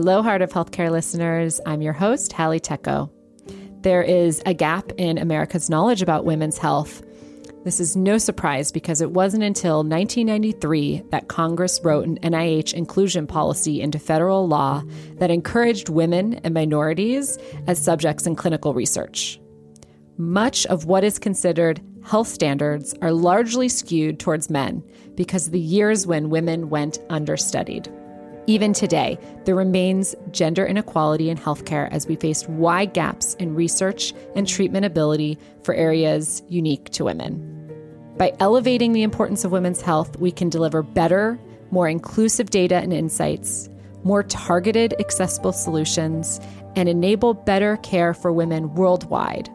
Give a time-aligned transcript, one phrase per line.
[0.00, 1.60] Hello, Heart of Healthcare listeners.
[1.66, 3.10] I'm your host, Hallie Tecco.
[3.82, 7.02] There is a gap in America's knowledge about women's health.
[7.64, 13.26] This is no surprise because it wasn't until 1993 that Congress wrote an NIH inclusion
[13.26, 19.40] policy into federal law that encouraged women and minorities as subjects in clinical research.
[20.16, 24.80] Much of what is considered health standards are largely skewed towards men
[25.16, 27.92] because of the years when women went understudied.
[28.48, 34.14] Even today, there remains gender inequality in healthcare as we face wide gaps in research
[34.34, 37.44] and treatment ability for areas unique to women.
[38.16, 41.38] By elevating the importance of women's health, we can deliver better,
[41.70, 43.68] more inclusive data and insights,
[44.02, 46.40] more targeted, accessible solutions,
[46.74, 49.50] and enable better care for women worldwide.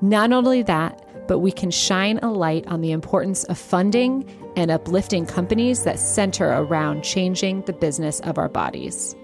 [0.00, 4.70] Not only that, but we can shine a light on the importance of funding and
[4.70, 9.14] uplifting companies that center around changing the business of our bodies.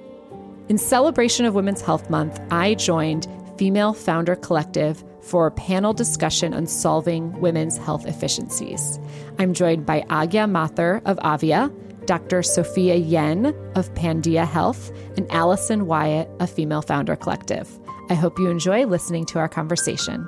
[0.68, 3.26] In celebration of Women's Health Month, I joined
[3.58, 8.98] Female Founder Collective for a panel discussion on solving women's health efficiencies.
[9.38, 11.70] I'm joined by Aagya Mathur of Aavia,
[12.06, 12.42] Dr.
[12.42, 17.78] Sophia Yen of Pandia Health, and Alison Wyatt of Female Founder Collective.
[18.08, 20.26] I hope you enjoy listening to our conversation.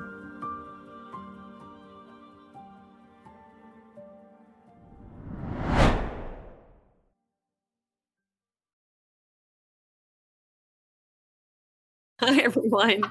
[12.25, 13.03] Hi, everyone.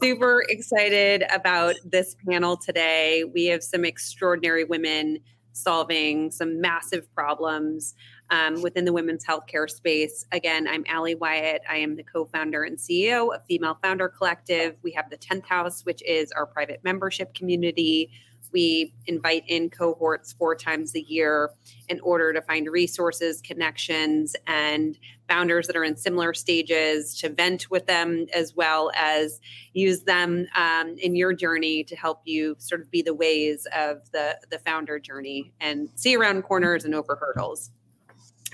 [0.00, 3.24] Super excited about this panel today.
[3.24, 5.18] We have some extraordinary women
[5.50, 7.96] solving some massive problems
[8.30, 10.24] um, within the women's healthcare space.
[10.30, 11.62] Again, I'm Allie Wyatt.
[11.68, 14.76] I am the co founder and CEO of Female Founder Collective.
[14.84, 18.12] We have the 10th House, which is our private membership community
[18.54, 21.50] we invite in cohorts four times a year
[21.88, 24.96] in order to find resources, connections, and
[25.28, 29.40] founders that are in similar stages to vent with them as well as
[29.72, 34.10] use them um, in your journey to help you sort of be the ways of
[34.12, 37.70] the, the founder journey and see around corners and over hurdles.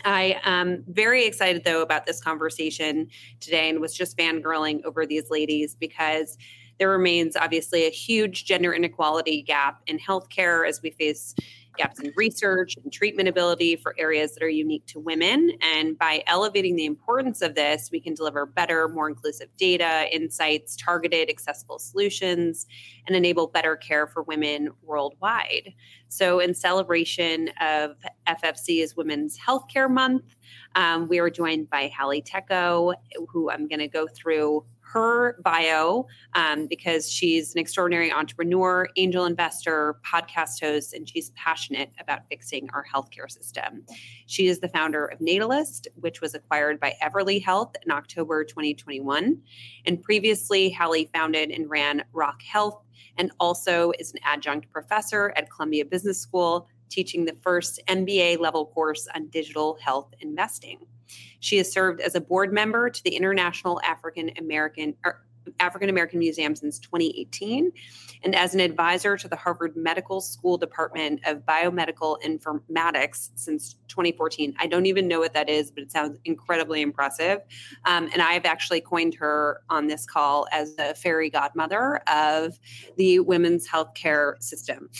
[0.05, 3.09] I am very excited though about this conversation
[3.41, 6.39] today and was just fangirling over these ladies because
[6.79, 11.35] there remains obviously a huge gender inequality gap in healthcare as we face
[11.81, 15.51] gaps in research and treatment ability for areas that are unique to women.
[15.61, 20.77] And by elevating the importance of this, we can deliver better, more inclusive data, insights,
[20.77, 22.67] targeted, accessible solutions,
[23.07, 25.75] and enable better care for women worldwide.
[26.09, 30.37] So, in celebration of FFC FFC's Women's Healthcare Month,
[30.75, 32.95] um, we are joined by Hallie Tecco,
[33.29, 39.25] who I'm going to go through her bio um, because she's an extraordinary entrepreneur, angel
[39.25, 43.85] investor, podcast host, and she's passionate about fixing our healthcare system.
[44.27, 49.41] She is the founder of Natalist, which was acquired by Everly Health in October 2021.
[49.87, 52.83] And previously, Hallie founded and ran Rock Health
[53.17, 58.67] and also is an adjunct professor at Columbia Business School, teaching the first MBA level
[58.67, 60.79] course on digital health investing.
[61.41, 64.95] She has served as a board member to the International African American
[65.59, 67.73] African American Museum since 2018
[68.23, 74.55] and as an advisor to the Harvard Medical School Department of Biomedical Informatics since 2014.
[74.59, 77.41] I don't even know what that is, but it sounds incredibly impressive.
[77.87, 82.59] Um, and I've actually coined her on this call as the fairy godmother of
[82.97, 84.91] the women's healthcare system.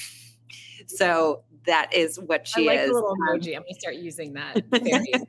[0.87, 2.89] So that is what she I like is.
[2.89, 3.57] The little um, emoji.
[3.57, 4.63] I'm gonna start using that.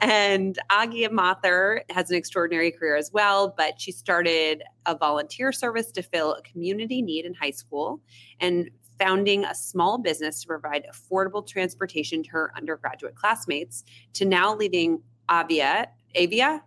[0.00, 5.90] and Aagya Mathur has an extraordinary career as well, but she started a volunteer service
[5.92, 8.00] to fill a community need in high school
[8.40, 14.54] and founding a small business to provide affordable transportation to her undergraduate classmates to now
[14.54, 16.62] leading Avia, Avia,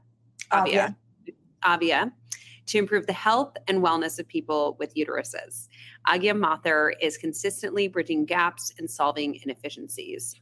[0.51, 0.95] Avia,
[1.63, 2.11] Avia,
[2.65, 5.67] to improve the health and wellness of people with uteruses.
[6.07, 10.35] Aagya Mathur is consistently bridging gaps and solving inefficiencies.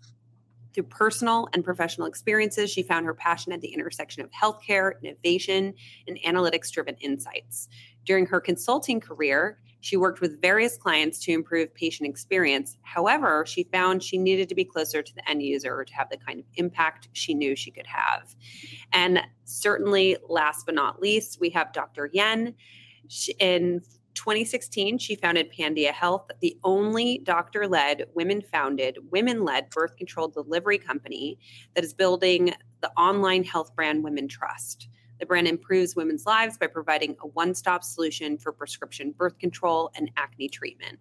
[0.74, 5.74] Through personal and professional experiences, she found her passion at the intersection of healthcare, innovation,
[6.08, 7.70] and analytics driven insights.
[8.04, 12.76] During her consulting career, she worked with various clients to improve patient experience.
[12.82, 16.18] However, she found she needed to be closer to the end user to have the
[16.18, 18.36] kind of impact she knew she could have.
[18.92, 22.10] And certainly, last but not least, we have Dr.
[22.12, 22.56] Yen.
[23.40, 23.82] In
[24.16, 30.28] 2016, she founded Pandia Health, the only doctor led, women founded, women led birth control
[30.28, 31.38] delivery company
[31.76, 34.88] that is building the online health brand Women Trust.
[35.20, 39.92] The brand improves women's lives by providing a one stop solution for prescription birth control
[39.96, 41.00] and acne treatment.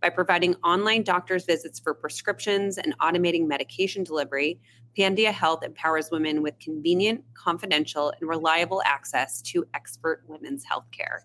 [0.00, 4.60] By providing online doctor's visits for prescriptions and automating medication delivery,
[4.98, 11.24] Pandia Health empowers women with convenient, confidential, and reliable access to expert women's health care.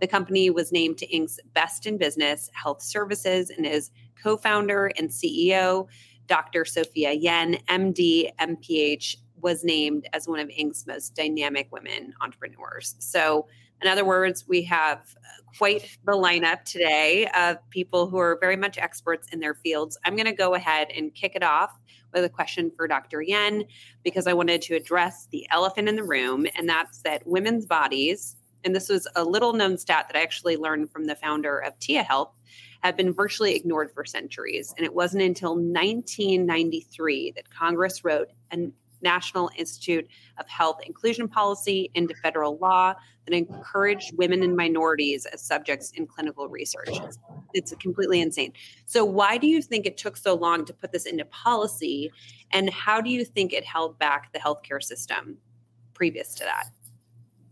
[0.00, 3.90] The company was named to Inc.'s Best in Business Health Services and is
[4.22, 5.88] co founder and CEO.
[6.26, 6.64] Dr.
[6.64, 12.96] Sophia Yen, MD, MPH, was named as one of Inc.'s most dynamic women entrepreneurs.
[12.98, 13.46] So,
[13.80, 15.14] in other words, we have
[15.56, 19.96] quite the lineup today of people who are very much experts in their fields.
[20.04, 21.78] I'm going to go ahead and kick it off
[22.12, 23.22] with a question for Dr.
[23.22, 23.64] Yen
[24.02, 28.36] because I wanted to address the elephant in the room, and that's that women's bodies,
[28.64, 31.78] and this was a little known stat that I actually learned from the founder of
[31.78, 32.32] Tia Health,
[32.82, 34.72] have been virtually ignored for centuries.
[34.76, 38.68] And it wasn't until 1993 that Congress wrote a
[39.02, 40.08] National Institute
[40.38, 42.94] of Health inclusion policy into federal law
[43.26, 46.88] that encouraged women and minorities as subjects in clinical research.
[46.90, 47.18] It's,
[47.54, 48.52] it's completely insane.
[48.86, 52.10] So, why do you think it took so long to put this into policy?
[52.52, 55.38] And how do you think it held back the healthcare system
[55.94, 56.66] previous to that?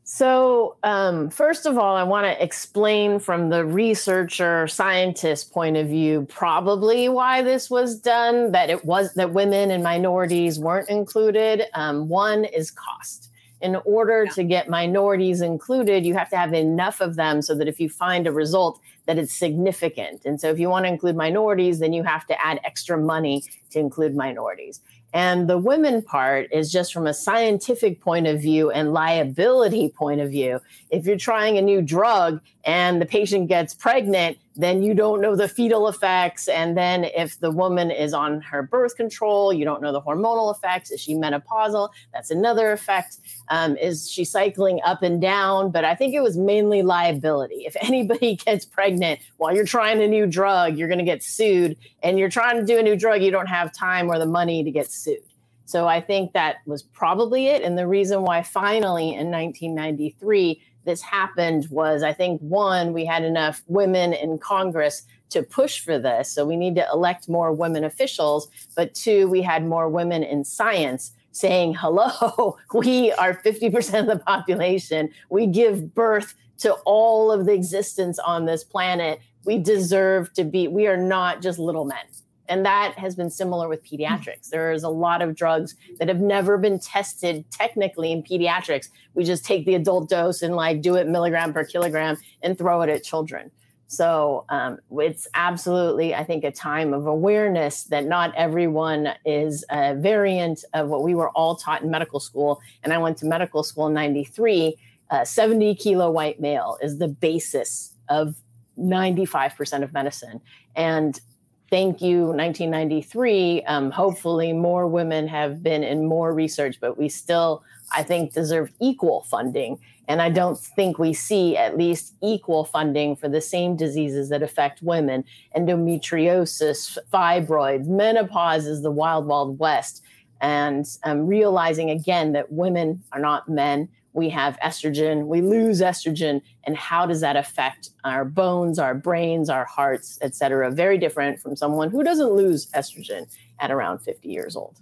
[0.08, 5.88] So, um, first of all, I want to explain from the researcher scientist point of
[5.88, 8.53] view probably why this was done.
[8.53, 11.64] That it was that women and minorities weren't included.
[11.75, 13.31] Um, one is cost.
[13.61, 14.31] In order yeah.
[14.35, 17.88] to get minorities included, you have to have enough of them so that if you
[17.88, 20.25] find a result, that it's significant.
[20.25, 23.43] And so, if you want to include minorities, then you have to add extra money
[23.70, 24.81] to include minorities.
[25.17, 30.21] And the women part is just from a scientific point of view and liability point
[30.21, 30.61] of view.
[30.91, 35.37] If you're trying a new drug and the patient gets pregnant, then you don't know
[35.37, 36.49] the fetal effects.
[36.49, 40.55] And then if the woman is on her birth control, you don't know the hormonal
[40.55, 40.91] effects.
[40.91, 41.91] Is she menopausal?
[42.12, 43.19] That's another effect.
[43.49, 45.70] Um, is she cycling up and down?
[45.70, 47.67] But I think it was mainly liability.
[47.67, 51.76] If anybody gets pregnant while you're trying a new drug, you're going to get sued.
[52.02, 54.64] And you're trying to do a new drug, you don't have time or the money
[54.64, 55.19] to get sued.
[55.67, 57.62] So I think that was probably it.
[57.62, 63.25] And the reason why finally in 1993 this happened was I think one, we had
[63.25, 66.33] enough women in Congress to push for this.
[66.33, 68.49] So we need to elect more women officials.
[68.75, 74.19] But two, we had more women in science saying, hello, we are 50% of the
[74.25, 75.11] population.
[75.29, 79.21] We give birth to all of the existence on this planet.
[79.44, 82.06] We deserve to be, we are not just little men.
[82.49, 84.49] And that has been similar with pediatrics.
[84.51, 88.89] There's a lot of drugs that have never been tested technically in pediatrics.
[89.15, 92.83] We just take the adult dose and like do it milligram per kilogram and throw
[92.83, 93.51] it at children.
[93.89, 99.95] So um, it's absolutely, I think, a time of awareness that not everyone is a
[99.95, 102.61] variant of what we were all taught in medical school.
[102.83, 104.76] And I went to medical school in 93.
[105.09, 108.35] Uh, 70 kilo white male is the basis of
[108.76, 110.41] 95% of medicine.
[110.75, 111.21] And
[111.70, 117.62] thank you 1993 um, hopefully more women have been in more research but we still
[117.92, 119.78] i think deserve equal funding.
[120.08, 124.42] And i don't think we see at least equal funding for the same diseases that
[124.42, 125.25] affect women.
[125.56, 130.02] Endometriosis fibroids menopause is the wild wild west.
[130.40, 136.40] And um, realizing again that women are not men we have estrogen, we lose estrogen,
[136.64, 140.70] and how does that affect our bones, our brains, our hearts, et cetera?
[140.70, 143.26] Very different from someone who doesn't lose estrogen
[143.61, 144.78] at around 50 years old.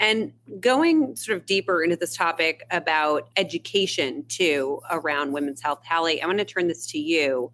[0.00, 6.22] And going sort of deeper into this topic about education too around women's health, Hallie,
[6.22, 7.52] I want to turn this to you.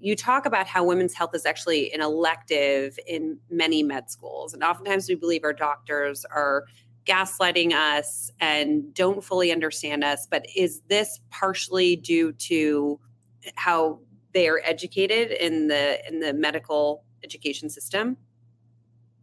[0.00, 4.54] You talk about how women's health is actually an elective in many med schools.
[4.54, 6.64] And oftentimes we believe our doctors are
[7.10, 10.26] gaslighting us and don't fully understand us.
[10.30, 13.00] But is this partially due to
[13.56, 14.00] how
[14.32, 18.16] they are educated in the in the medical education system?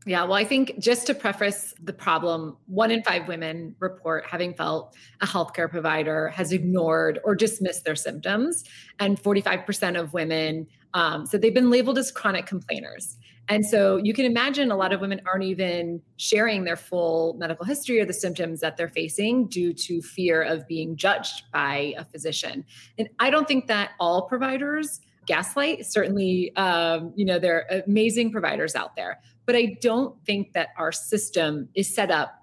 [0.05, 4.53] Yeah, well, I think just to preface the problem, one in five women report having
[4.53, 8.63] felt a healthcare provider has ignored or dismissed their symptoms.
[8.99, 13.17] And 45% of women um, said they've been labeled as chronic complainers.
[13.49, 17.65] And so you can imagine a lot of women aren't even sharing their full medical
[17.65, 22.03] history or the symptoms that they're facing due to fear of being judged by a
[22.03, 22.65] physician.
[22.97, 25.85] And I don't think that all providers gaslight.
[25.85, 30.69] Certainly, um, you know, there are amazing providers out there, but I don't think that
[30.77, 32.33] our system is set up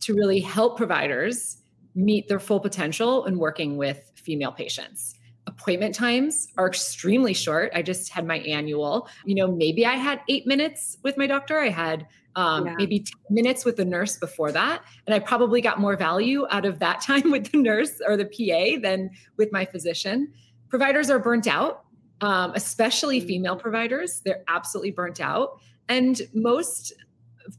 [0.00, 1.58] to really help providers
[1.94, 5.14] meet their full potential in working with female patients.
[5.58, 7.72] Appointment times are extremely short.
[7.74, 9.08] I just had my annual.
[9.24, 11.58] You know, maybe I had eight minutes with my doctor.
[11.58, 12.06] I had
[12.36, 12.74] um, yeah.
[12.76, 14.82] maybe 10 minutes with the nurse before that.
[15.06, 18.24] And I probably got more value out of that time with the nurse or the
[18.26, 20.32] PA than with my physician.
[20.68, 21.84] Providers are burnt out
[22.20, 23.26] um, especially mm.
[23.26, 24.22] female providers.
[24.24, 25.60] They're absolutely burnt out.
[25.88, 26.94] And most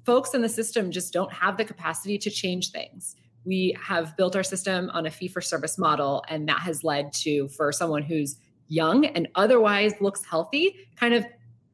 [0.06, 3.16] folks in the system just don't have the capacity to change things.
[3.46, 7.14] We have built our system on a fee for service model, and that has led
[7.14, 8.38] to, for someone who's
[8.68, 11.26] young and otherwise looks healthy, kind of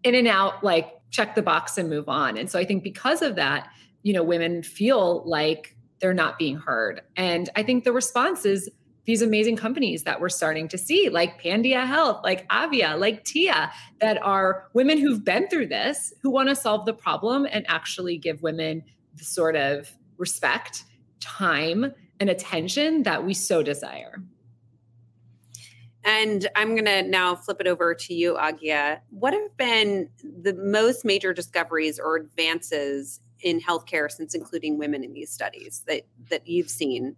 [0.03, 2.37] in and out, like check the box and move on.
[2.37, 3.69] And so I think because of that,
[4.03, 7.01] you know, women feel like they're not being heard.
[7.15, 8.69] And I think the response is
[9.05, 13.71] these amazing companies that we're starting to see, like Pandia Health, like Aavia, like Tia,
[13.99, 18.17] that are women who've been through this, who want to solve the problem and actually
[18.17, 18.83] give women
[19.15, 20.83] the sort of respect,
[21.21, 24.21] time, and attention that we so desire.
[26.03, 28.99] And I'm going to now flip it over to you, Aagya.
[29.11, 35.13] What have been the most major discoveries or advances in healthcare since including women in
[35.13, 37.15] these studies that, that you've seen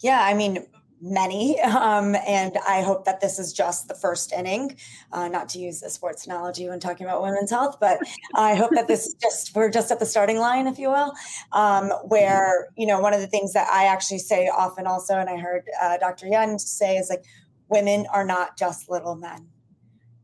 [0.00, 0.64] yeah, I mean,
[1.00, 1.60] many.
[1.60, 4.76] Um, and I hope that this is just the first inning,
[5.12, 8.00] uh, not to use a sports analogy when talking about women's health, but
[8.34, 11.12] I hope that this is just, we're just at the starting line, if you will,
[11.52, 15.30] um, where, you know, one of the things that I actually say often also, and
[15.30, 16.26] I heard uh, Dr.
[16.26, 17.24] Yen say is like,
[17.68, 19.48] women are not just little men.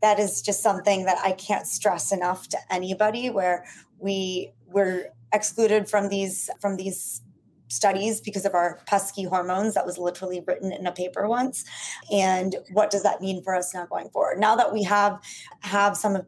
[0.03, 3.65] That is just something that I can't stress enough to anybody where
[3.99, 7.23] we we're excluded from these from these
[7.69, 11.65] studies because of our pesky hormones that was literally written in a paper once.
[12.13, 14.39] And what does that mean for us now going forward?
[14.39, 15.21] Now that we have
[15.61, 16.23] have some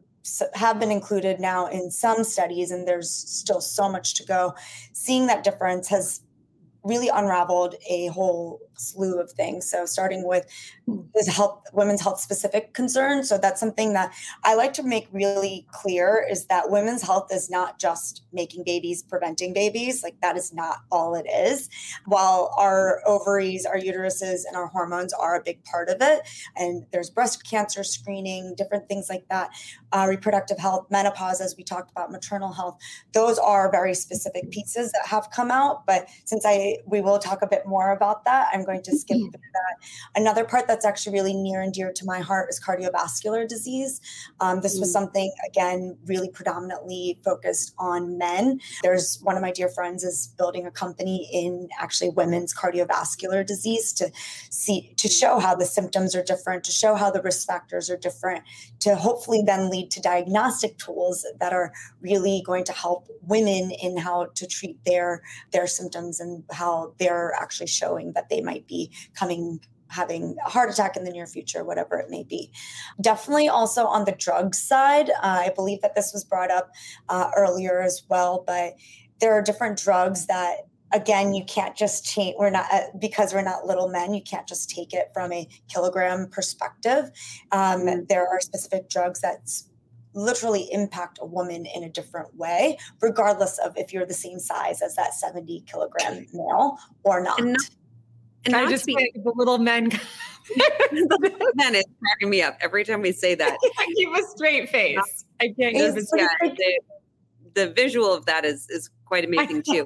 [0.53, 4.53] have been included now in some studies and there's still so much to go
[4.91, 6.21] seeing that difference has
[6.87, 9.69] really unraveled a whole slew of things.
[9.69, 10.45] So starting with
[11.13, 13.27] this health, women's health specific concerns.
[13.27, 14.13] So that's something that
[14.43, 19.03] I like to make really clear is that women's health is not just making babies,
[19.03, 20.03] preventing babies.
[20.03, 21.69] Like that is not all it is.
[22.05, 26.21] While our ovaries, our uteruses, and our hormones are a big part of it,
[26.55, 29.49] and there's breast cancer screening, different things like that,
[29.91, 32.77] uh, reproductive health, menopause, as we talked about, maternal health.
[33.13, 35.85] Those are very specific pieces that have come out.
[35.85, 39.17] But since I we will talk a bit more about that, I'm going to skip
[39.17, 39.31] mm-hmm.
[39.31, 39.87] that.
[40.15, 44.01] Another part that's actually really near and dear to my heart is cardiovascular disease.
[44.39, 44.93] Um, this was mm.
[44.93, 48.59] something, again, really predominantly focused on men.
[48.83, 53.93] There's one of my dear friends is building a company in actually women's cardiovascular disease
[53.93, 54.11] to
[54.49, 57.97] see, to show how the symptoms are different, to show how the risk factors are
[57.97, 58.43] different,
[58.79, 63.97] to hopefully then lead to diagnostic tools that are really going to help women in
[63.97, 66.66] how to treat their their symptoms and how
[66.99, 69.59] they're actually showing that they might might be coming
[69.89, 72.51] having a heart attack in the near future, whatever it may be.
[72.99, 76.71] Definitely also on the drug side, uh, I believe that this was brought up
[77.07, 78.73] uh, earlier as well, but
[79.21, 83.41] there are different drugs that again you can't just change we're not uh, because we're
[83.41, 87.11] not little men you can't just take it from a kilogram perspective
[87.51, 88.03] um, mm-hmm.
[88.07, 89.39] there are specific drugs that
[90.17, 94.81] literally impact a woman in a different way regardless of if you're the same size
[94.81, 97.61] as that 70 kilogram male or not and not,
[98.45, 99.89] and I just be, the little men.
[100.49, 103.57] the men is cracking me up every time we say that.
[103.77, 105.25] I keep a straight face.
[105.41, 106.79] I can't keep a straight yeah, the,
[107.53, 109.85] the visual of that is is quite amazing too.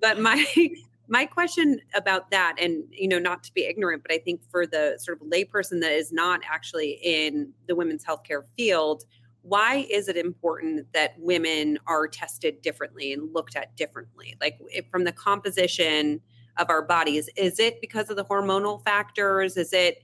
[0.00, 0.44] But my
[1.08, 4.66] my question about that, and you know, not to be ignorant, but I think for
[4.66, 9.04] the sort of layperson that is not actually in the women's healthcare field,
[9.42, 14.36] why is it important that women are tested differently and looked at differently?
[14.40, 16.20] Like from the composition
[16.58, 17.28] of our bodies.
[17.36, 19.56] Is it because of the hormonal factors?
[19.56, 20.02] Is it,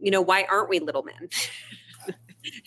[0.00, 1.28] you know, why aren't we little men?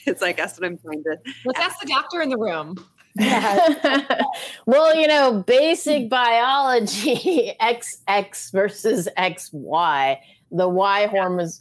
[0.06, 1.18] it's like that's what I'm trying to.
[1.46, 2.75] Let's ask the doctor in the room.
[4.68, 10.18] well, you know, basic biology XX versus XY.
[10.51, 11.06] The Y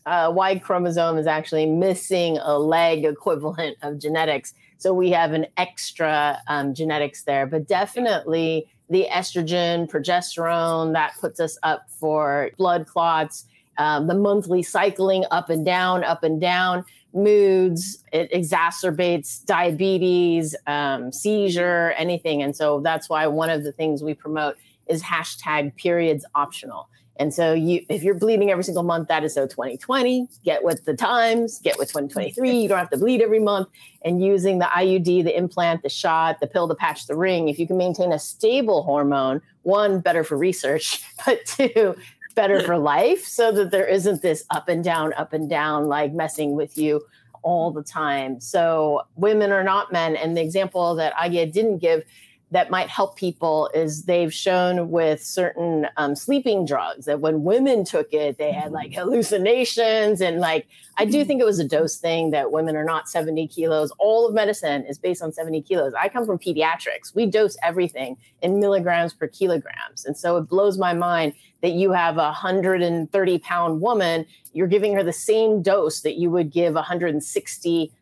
[0.06, 5.46] uh, Y chromosome is actually missing a leg equivalent of genetics So we have an
[5.56, 12.86] extra um, genetics there, but definitely the estrogen, progesterone, that puts us up for blood
[12.86, 13.44] clots,
[13.78, 21.10] um, the monthly cycling up and down, up and down, moods, it exacerbates diabetes, um,
[21.10, 22.42] seizure, anything.
[22.42, 26.88] And so that's why one of the things we promote is hashtag periods optional.
[27.18, 30.28] And so you if you're bleeding every single month, that is so 2020.
[30.44, 32.50] Get with the times, get with 2023.
[32.50, 33.68] You don't have to bleed every month.
[34.04, 37.58] And using the IUD, the implant, the shot, the pill, the patch, the ring, if
[37.58, 41.96] you can maintain a stable hormone, one, better for research, but two,
[42.34, 46.12] better for life so that there isn't this up and down, up and down, like
[46.12, 47.02] messing with you
[47.42, 48.40] all the time.
[48.40, 50.16] So women are not men.
[50.16, 52.04] And the example that I didn't give
[52.52, 57.84] that might help people is they've shown with certain um, sleeping drugs that when women
[57.84, 60.20] took it, they had like hallucinations.
[60.20, 63.48] And like, I do think it was a dose thing that women are not 70
[63.48, 63.90] kilos.
[63.98, 65.92] All of medicine is based on 70 kilos.
[65.98, 67.14] I come from pediatrics.
[67.16, 70.04] We dose everything in milligrams per kilograms.
[70.04, 74.94] And so it blows my mind that you have a 130 pound woman, you're giving
[74.94, 77.92] her the same dose that you would give a 160,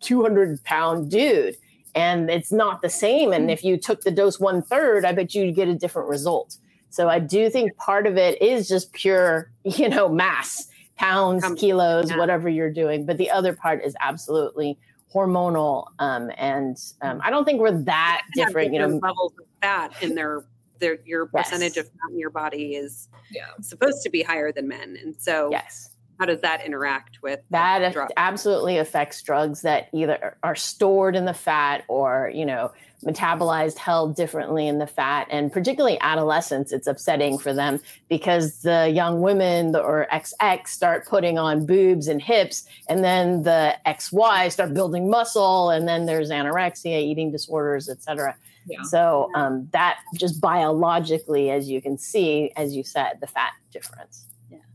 [0.00, 1.56] 200 pound dude
[1.94, 3.32] and it's not the same.
[3.32, 3.50] And hmm.
[3.50, 6.56] if you took the dose one third, I bet you'd get a different result.
[6.90, 12.10] So I do think part of it is just pure, you know, mass, pounds, kilos,
[12.10, 12.18] yeah.
[12.18, 13.06] whatever you're doing.
[13.06, 14.78] But the other part is absolutely
[15.12, 15.86] hormonal.
[15.98, 18.72] Um, and um, I don't think we're that different.
[18.72, 20.44] You know, levels of fat in their
[20.78, 21.86] their your percentage yes.
[21.86, 23.46] of fat in your body is yeah.
[23.60, 24.98] supposed to be higher than men.
[25.00, 25.91] And so yes
[26.22, 31.34] how does that interact with that absolutely affects drugs that either are stored in the
[31.34, 32.70] fat or you know
[33.04, 35.26] metabolized held differently in the fat.
[35.28, 41.38] And particularly adolescents it's upsetting for them because the young women or xx start putting
[41.38, 47.02] on boobs and hips and then the xy start building muscle and then there's anorexia
[47.02, 48.36] eating disorders etc
[48.68, 48.82] yeah.
[48.82, 54.26] so um, that just biologically as you can see as you said the fat difference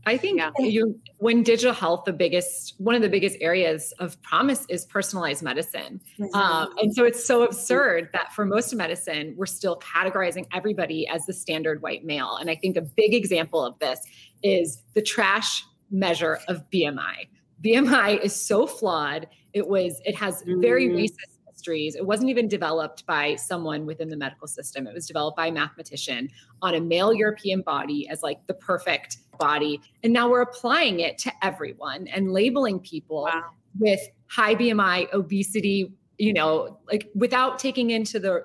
[0.08, 0.50] I think yeah.
[0.58, 5.42] you when digital health, the biggest one of the biggest areas of promise is personalized
[5.42, 6.34] medicine, mm-hmm.
[6.34, 11.06] um, and so it's so absurd that for most of medicine, we're still categorizing everybody
[11.08, 12.36] as the standard white male.
[12.36, 14.00] And I think a big example of this
[14.42, 17.28] is the trash measure of BMI.
[17.62, 19.28] BMI is so flawed.
[19.52, 20.98] It was it has very mm-hmm.
[20.98, 24.86] racist It wasn't even developed by someone within the medical system.
[24.86, 26.30] It was developed by a mathematician
[26.62, 29.80] on a male European body as like the perfect body.
[30.02, 33.50] And now we're applying it to everyone and labeling people wow.
[33.78, 38.44] with high BMI, obesity, you know, like without taking into the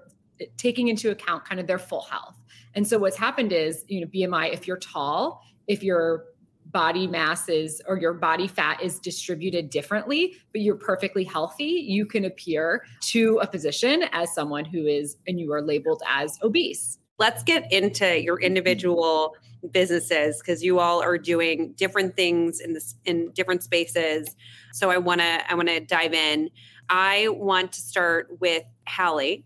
[0.58, 2.36] taking into account kind of their full health.
[2.76, 6.26] And so what's happened is, you know, BMI, if you're tall, if you're
[6.71, 12.06] body mass is or your body fat is distributed differently, but you're perfectly healthy, you
[12.06, 16.97] can appear to a physician as someone who is, and you are labeled as obese.
[17.19, 19.36] Let's get into your individual
[19.71, 24.36] businesses because you all are doing different things in this in different spaces.
[24.73, 26.49] So I want to I want to dive in.
[26.89, 29.45] I want to start with Hallie.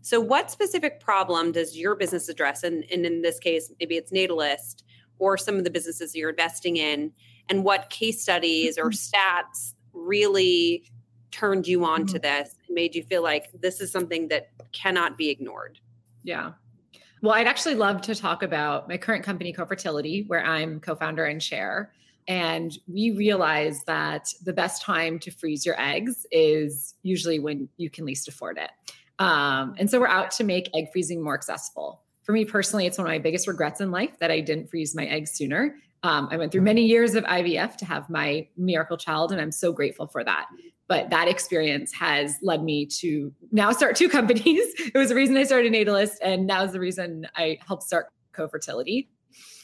[0.00, 2.62] So what specific problem does your business address?
[2.62, 4.82] And, and in this case, maybe it's Natalist
[5.18, 7.12] or some of the businesses you're investing in
[7.48, 9.16] and what case studies or mm-hmm.
[9.16, 10.84] stats really
[11.30, 12.22] turned you on to mm-hmm.
[12.22, 15.78] this and made you feel like this is something that cannot be ignored.
[16.22, 16.52] Yeah.
[17.20, 21.40] Well i'd actually love to talk about my current company cofertility where i'm co-founder and
[21.40, 21.92] chair.
[22.28, 27.88] And we realize that the best time to freeze your eggs is usually when you
[27.88, 28.70] can least afford it.
[29.18, 32.98] Um, and so we're out to make egg freezing more accessible for me personally, it's
[32.98, 35.76] one of my biggest regrets in life that I didn't freeze my eggs sooner.
[36.02, 39.50] Um, I went through many years of IVF to have my miracle child, and I'm
[39.50, 40.44] so grateful for that.
[40.88, 44.62] But that experience has led me to now start two companies.
[44.78, 48.08] it was the reason I started Natalist, and now is the reason I helped start
[48.32, 49.08] Co-Fertility.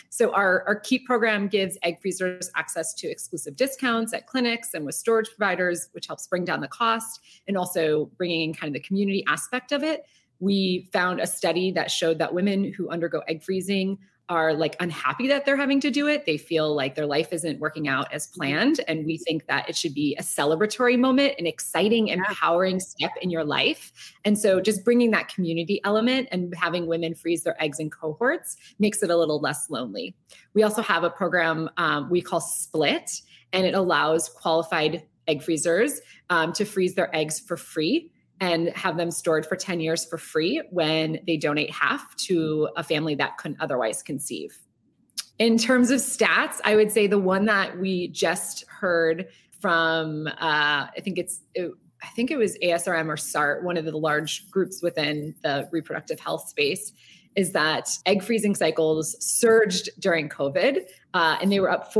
[0.08, 4.86] So our, our KEEP program gives egg freezers access to exclusive discounts at clinics and
[4.86, 8.80] with storage providers, which helps bring down the cost and also bringing in kind of
[8.80, 10.06] the community aspect of it
[10.40, 15.28] we found a study that showed that women who undergo egg freezing are like unhappy
[15.28, 16.24] that they're having to do it.
[16.24, 18.80] They feel like their life isn't working out as planned.
[18.88, 23.28] And we think that it should be a celebratory moment, an exciting, empowering step in
[23.30, 23.92] your life.
[24.24, 28.56] And so just bringing that community element and having women freeze their eggs in cohorts
[28.78, 30.16] makes it a little less lonely.
[30.54, 33.10] We also have a program um, we call Split,
[33.52, 38.96] and it allows qualified egg freezers um, to freeze their eggs for free and have
[38.96, 43.38] them stored for 10 years for free when they donate half to a family that
[43.38, 44.58] couldn't otherwise conceive.
[45.38, 49.26] In terms of stats, I would say the one that we just heard
[49.60, 51.70] from, uh, I think it's, it,
[52.02, 56.20] I think it was ASRM or SART, one of the large groups within the reproductive
[56.20, 56.92] health space,
[57.34, 60.82] is that egg freezing cycles surged during COVID
[61.14, 61.92] uh, and they were up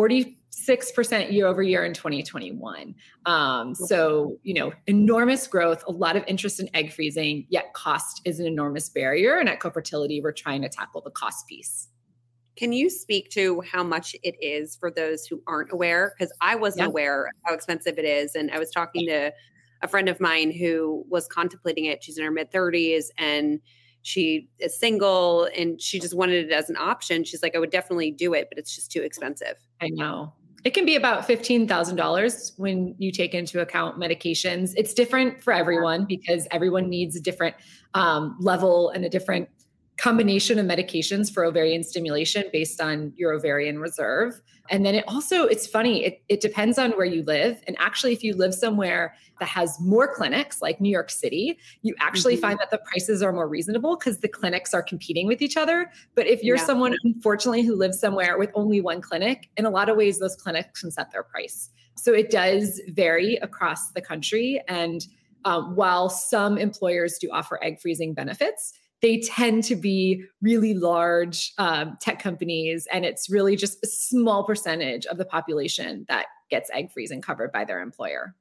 [0.55, 2.95] 46% year over year in 2021.
[3.27, 8.21] Um, so, you know, enormous growth, a lot of interest in egg freezing, yet cost
[8.25, 9.39] is an enormous barrier.
[9.39, 11.89] And at CoFertility, we're trying to tackle the cost piece.
[12.57, 16.15] Can you speak to how much it is for those who aren't aware?
[16.17, 16.89] Because I wasn't yeah.
[16.89, 18.35] aware how expensive it is.
[18.35, 19.33] And I was talking to
[19.83, 22.05] a friend of mine who was contemplating it.
[22.05, 23.61] She's in her mid 30s and
[24.03, 27.25] she is single and she just wanted it as an option.
[27.25, 29.57] She's like, I would definitely do it, but it's just too expensive.
[29.81, 30.35] I know.
[30.65, 34.73] It can be about $15,000 when you take into account medications.
[34.77, 37.55] It's different for everyone because everyone needs a different
[37.93, 39.51] um, level and a different
[39.97, 44.41] combination of medications for ovarian stimulation based on your ovarian reserve.
[44.71, 47.63] And then it also, it's funny, it, it depends on where you live.
[47.67, 51.95] And actually, if you live somewhere that has more clinics like New York City, you
[52.01, 52.41] actually mm-hmm.
[52.41, 55.91] find that the prices are more reasonable because the clinics are competing with each other.
[56.15, 56.65] But if you're yeah.
[56.65, 60.35] someone, unfortunately, who lives somewhere with only one clinic, in a lot of ways, those
[60.35, 61.69] clinics can set their price.
[61.95, 64.63] So it does vary across the country.
[64.67, 65.07] And
[65.45, 68.73] um, while some employers do offer egg freezing benefits,
[69.05, 74.45] they tend to be really large um, tech companies, and it's really just a small
[74.45, 78.35] percentage of the population that gets egg freezing covered by their employer.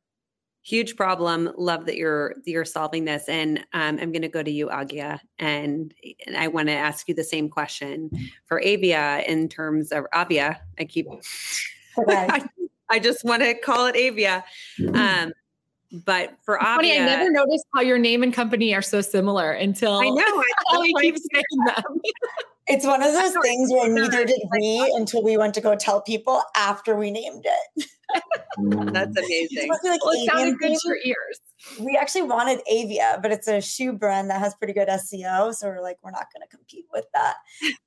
[0.61, 1.51] Huge problem.
[1.57, 5.19] Love that you're you're solving this, and um, I'm going to go to you, Aagya,
[5.37, 5.93] and,
[6.25, 8.09] and I want to ask you the same question
[8.45, 10.61] for Avia in terms of Avia.
[10.79, 11.07] I keep.
[11.97, 12.27] Okay.
[12.29, 12.47] I,
[12.89, 14.45] I just want to call it Avia.
[14.93, 15.33] Um,
[15.93, 19.51] but for Aavia, funny, I never noticed how your name and company are so similar
[19.51, 20.43] until I know.
[20.71, 21.83] I keep saying them.
[22.65, 26.01] It's one of those things where neither did we until we went to go tell
[26.01, 27.89] people after we named it.
[28.93, 29.67] That's amazing.
[29.67, 31.41] Like well, it sounded good to your ears.
[31.81, 35.53] We actually wanted Avia, but it's a shoe brand that has pretty good SEO.
[35.53, 37.35] So we're like, we're not going to compete with that.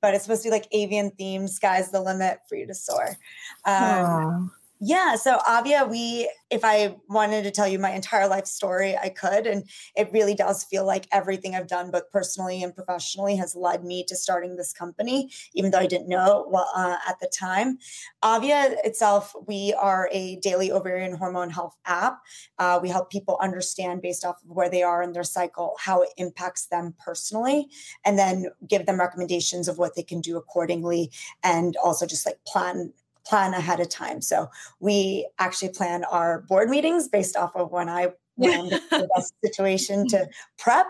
[0.02, 3.16] But it's supposed to be like avian themed, sky's the limit for you to soar.
[3.64, 5.16] Um, yeah.
[5.16, 9.46] So Aavia, we, if I wanted to tell you my entire life story, I could.
[9.46, 13.84] And it really does feel like everything I've done, both personally and professionally, has led
[13.84, 17.78] me to starting this company, even though I didn't know uh, at the time.
[18.22, 22.20] Aavia itself, we are a daily ovarian hormone health app.
[22.58, 26.02] Uh, we help people understand based off of where they are in their cycle, how
[26.02, 27.68] it impacts them personally,
[28.04, 31.10] and then give them recommendations of what they can do accordingly.
[31.42, 32.92] And also just like plan
[33.26, 34.20] plan ahead of time.
[34.20, 34.48] So
[34.80, 40.06] we actually plan our board meetings based off of when I when the best situation
[40.08, 40.86] to prep.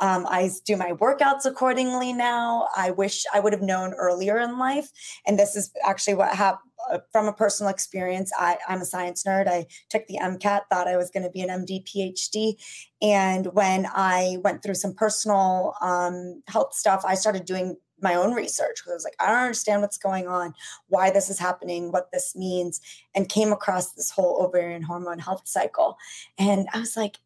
[0.00, 2.66] Um, I do my workouts accordingly now.
[2.76, 4.90] I wish I would have known earlier in life.
[5.24, 8.32] And this is actually what happened uh, from a personal experience.
[8.36, 9.46] I, I'm a science nerd.
[9.46, 12.54] I took the MCAT, thought I was going to be an MD, PhD.
[13.00, 18.32] And when I went through some personal um, health stuff, I started doing my own
[18.34, 20.54] research because I was like, I don't understand what's going on,
[20.88, 22.80] why this is happening, what this means,
[23.14, 25.96] and came across this whole ovarian hormone health cycle.
[26.38, 27.16] And I was like,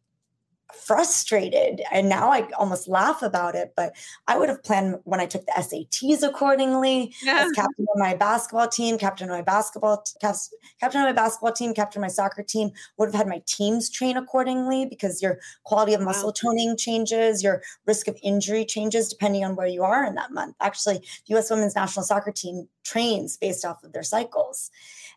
[0.71, 3.95] frustrated and now i almost laugh about it but
[4.27, 7.45] i would have planned when i took the sats accordingly yeah.
[7.45, 11.73] as captain of my basketball team captain of my basketball captain of my basketball team
[11.73, 15.93] captain of my soccer team would have had my teams train accordingly because your quality
[15.93, 16.33] of muscle wow.
[16.35, 20.55] toning changes your risk of injury changes depending on where you are in that month
[20.59, 24.71] actually the us women's national soccer team trains based off of their cycles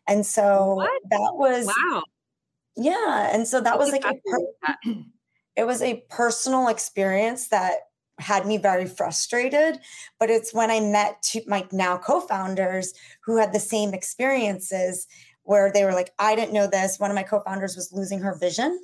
[0.07, 1.03] and so what?
[1.11, 2.03] that was wow
[2.77, 4.95] yeah and so that was like a
[5.57, 7.75] it was a personal experience that
[8.19, 9.79] had me very frustrated
[10.19, 15.07] but it's when i met two, my now co-founders who had the same experiences
[15.43, 16.99] where they were like i didn't know this.
[16.99, 18.81] One of my co-founders was losing her vision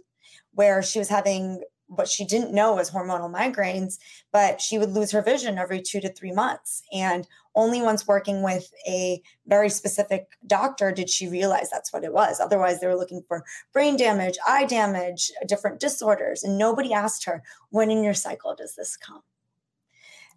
[0.54, 1.62] where she was having
[1.94, 3.98] what she didn't know was hormonal migraines
[4.32, 8.42] but she would lose her vision every two to three months and only once working
[8.42, 12.40] with a very specific doctor did she realize that's what it was.
[12.40, 16.42] Otherwise, they were looking for brain damage, eye damage, different disorders.
[16.42, 19.22] And nobody asked her, when in your cycle does this come?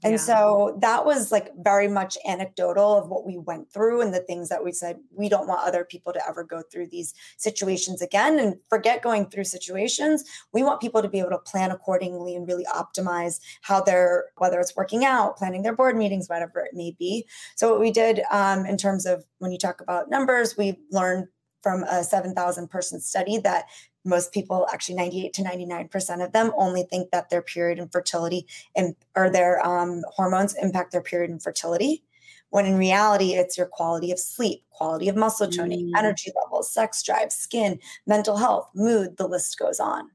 [0.06, 0.18] And yeah.
[0.18, 4.50] so that was like very much anecdotal of what we went through and the things
[4.50, 8.38] that we said we don't want other people to ever go through these situations again
[8.38, 10.24] and forget going through situations.
[10.54, 14.60] We want people to be able to plan accordingly and really optimize how they're, whether
[14.60, 17.26] it's working out, planning their board meetings, whatever it may be.
[17.56, 21.30] So, what we did um, in terms of when you talk about numbers, we learned
[21.64, 23.66] from a 7,000 person study that
[24.06, 28.48] most people actually 98 to 99% of them only think that their period and fertility
[28.76, 32.04] and or their um, hormones impact their period and fertility
[32.50, 35.98] when in reality it's your quality of sleep quality of muscle toning mm.
[35.98, 40.10] energy levels sex drive skin mental health mood the list goes on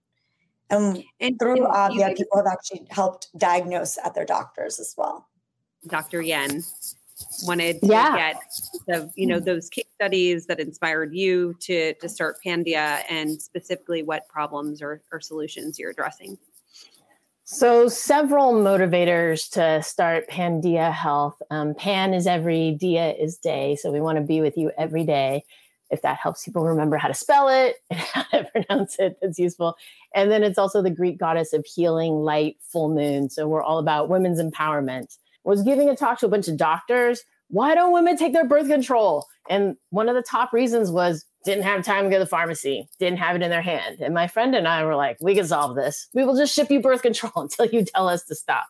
[0.71, 5.29] And, and through Aavia, people have actually helped diagnose at their doctors as well.
[5.87, 6.23] Dr.
[6.23, 6.63] Yen
[7.45, 8.17] wanted to yeah.
[8.17, 8.37] get
[8.87, 14.03] the you know those case studies that inspired you to to start Pandia and specifically
[14.03, 16.39] what problems or, or solutions you're addressing.
[17.53, 21.35] So, several motivators to start Pandia Health.
[21.51, 23.75] Um, Pan is every, Dia is day.
[23.75, 25.43] So, we want to be with you every day.
[25.91, 29.37] If that helps people remember how to spell it and how to pronounce it, that's
[29.37, 29.75] useful.
[30.15, 33.29] And then it's also the Greek goddess of healing, light, full moon.
[33.29, 35.19] So, we're all about women's empowerment.
[35.45, 37.23] Was giving a talk to a bunch of doctors.
[37.49, 39.27] Why don't women take their birth control?
[39.49, 42.89] And one of the top reasons was didn't have time to go to the pharmacy,
[42.99, 44.01] didn't have it in their hand.
[44.01, 46.09] And my friend and I were like, we can solve this.
[46.15, 48.67] We will just ship you birth control until you tell us to stop.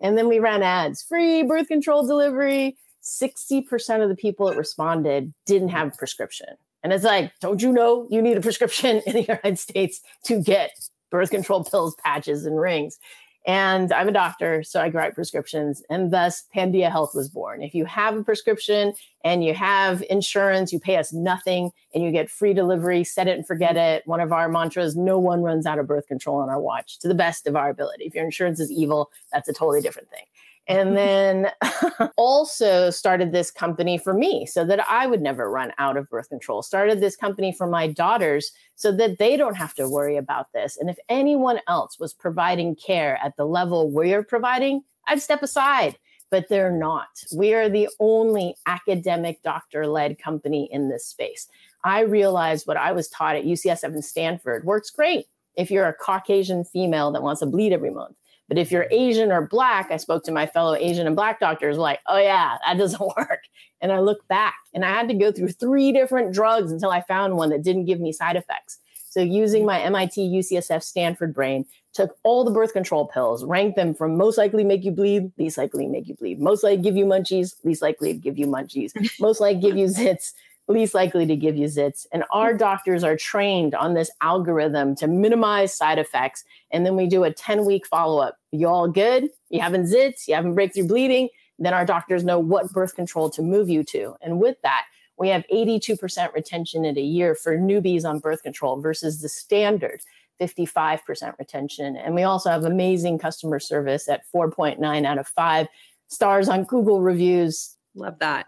[0.00, 2.76] And then we ran ads free birth control delivery.
[3.02, 6.48] 60% of the people that responded didn't have a prescription.
[6.82, 10.40] And it's like, don't you know you need a prescription in the United States to
[10.42, 10.72] get
[11.10, 12.98] birth control pills, patches, and rings?
[13.46, 17.62] And I'm a doctor, so I write prescriptions, and thus Pandia Health was born.
[17.62, 18.92] If you have a prescription
[19.24, 23.36] and you have insurance, you pay us nothing and you get free delivery, set it
[23.38, 24.02] and forget it.
[24.06, 27.08] One of our mantras no one runs out of birth control on our watch to
[27.08, 28.04] the best of our ability.
[28.04, 30.24] If your insurance is evil, that's a totally different thing
[30.68, 31.50] and then
[32.16, 36.28] also started this company for me so that I would never run out of birth
[36.28, 36.62] control.
[36.62, 40.76] Started this company for my daughters so that they don't have to worry about this.
[40.76, 45.98] And if anyone else was providing care at the level we're providing, I'd step aside.
[46.30, 47.08] But they're not.
[47.34, 51.48] We are the only academic doctor led company in this space.
[51.84, 55.26] I realized what I was taught at UCSF and Stanford works great
[55.56, 58.14] if you're a Caucasian female that wants to bleed every month
[58.48, 61.76] but if you're Asian or Black, I spoke to my fellow Asian and Black doctors,
[61.76, 63.42] like, oh, yeah, that doesn't work.
[63.80, 67.02] And I look back and I had to go through three different drugs until I
[67.02, 68.78] found one that didn't give me side effects.
[69.10, 73.94] So, using my MIT, UCSF, Stanford brain, took all the birth control pills, ranked them
[73.94, 77.06] from most likely make you bleed, least likely make you bleed, most likely give you
[77.06, 80.32] munchies, least likely give you munchies, most likely give you zits,
[80.68, 82.06] least likely to give you zits.
[82.12, 82.58] And our mm.
[82.58, 86.44] doctors are trained on this algorithm to minimize side effects.
[86.70, 88.38] And then we do a 10 week follow up.
[88.52, 89.28] You all good?
[89.48, 90.28] You having zits?
[90.28, 91.28] You having breakthrough bleeding?
[91.58, 94.14] Then our doctors know what birth control to move you to.
[94.20, 94.84] And with that,
[95.18, 100.00] we have 82% retention in a year for newbies on birth control versus the standard
[100.40, 101.96] 55% retention.
[101.96, 105.66] And we also have amazing customer service at 4.9 out of 5
[106.06, 107.74] stars on Google reviews.
[107.96, 108.46] Love that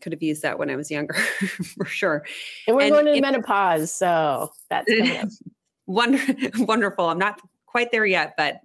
[0.00, 1.14] could have used that when I was younger
[1.76, 2.24] for sure.
[2.66, 4.90] And we're and going into menopause, so that's
[5.86, 6.20] wonder,
[6.58, 7.08] wonderful.
[7.08, 8.60] I'm not quite there yet, but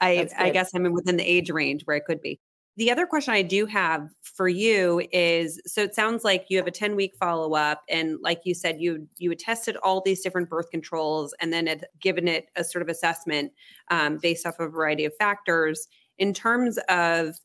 [0.00, 2.40] I I guess I'm within the age range where I could be.
[2.78, 6.66] The other question I do have for you is so it sounds like you have
[6.66, 10.20] a 10 week follow up and like you said you you had tested all these
[10.20, 13.50] different birth controls and then had given it a sort of assessment
[13.90, 17.36] um, based off of a variety of factors in terms of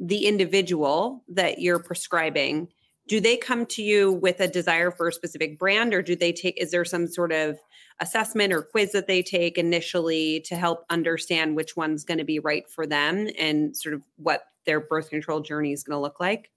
[0.00, 2.68] the individual that you're prescribing
[3.06, 6.32] do they come to you with a desire for a specific brand or do they
[6.32, 7.58] take is there some sort of
[8.00, 12.38] assessment or quiz that they take initially to help understand which one's going to be
[12.38, 16.18] right for them and sort of what their birth control journey is going to look
[16.18, 16.50] like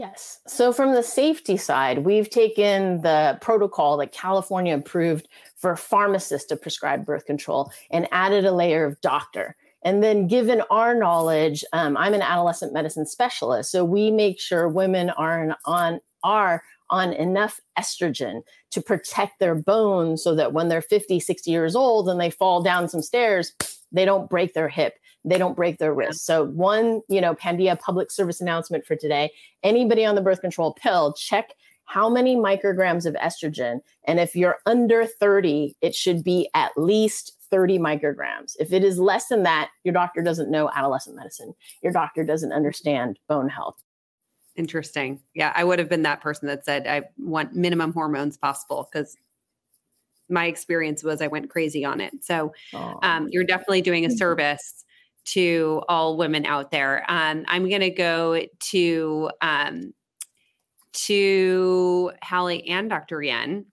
[0.00, 0.40] Yes.
[0.46, 6.56] So, from the safety side, we've taken the protocol that California approved for pharmacists to
[6.56, 9.56] prescribe birth control and added a layer of doctor.
[9.82, 14.68] And then, given our knowledge, um, I'm an adolescent medicine specialist, so we make sure
[14.68, 20.82] women are on are on enough estrogen to protect their bones, so that when they're
[20.82, 23.52] 50, 60 years old and they fall down some stairs,
[23.90, 26.26] they don't break their hip, they don't break their wrist.
[26.26, 29.30] So, one, you know, Pandia public service announcement for today:
[29.62, 34.58] anybody on the birth control pill, check how many micrograms of estrogen, and if you're
[34.66, 38.54] under 30, it should be at least 30 micrograms.
[38.58, 41.54] If it is less than that, your doctor doesn't know adolescent medicine.
[41.82, 43.82] Your doctor doesn't understand bone health.
[44.56, 45.20] Interesting.
[45.34, 49.16] Yeah, I would have been that person that said I want minimum hormones possible because
[50.28, 52.24] my experience was I went crazy on it.
[52.24, 52.52] So
[53.02, 54.84] um, you're definitely doing a service
[55.26, 57.04] to all women out there.
[57.08, 59.92] Um, I'm going to go to um,
[60.92, 63.22] to Hallie and Dr.
[63.22, 63.66] Yen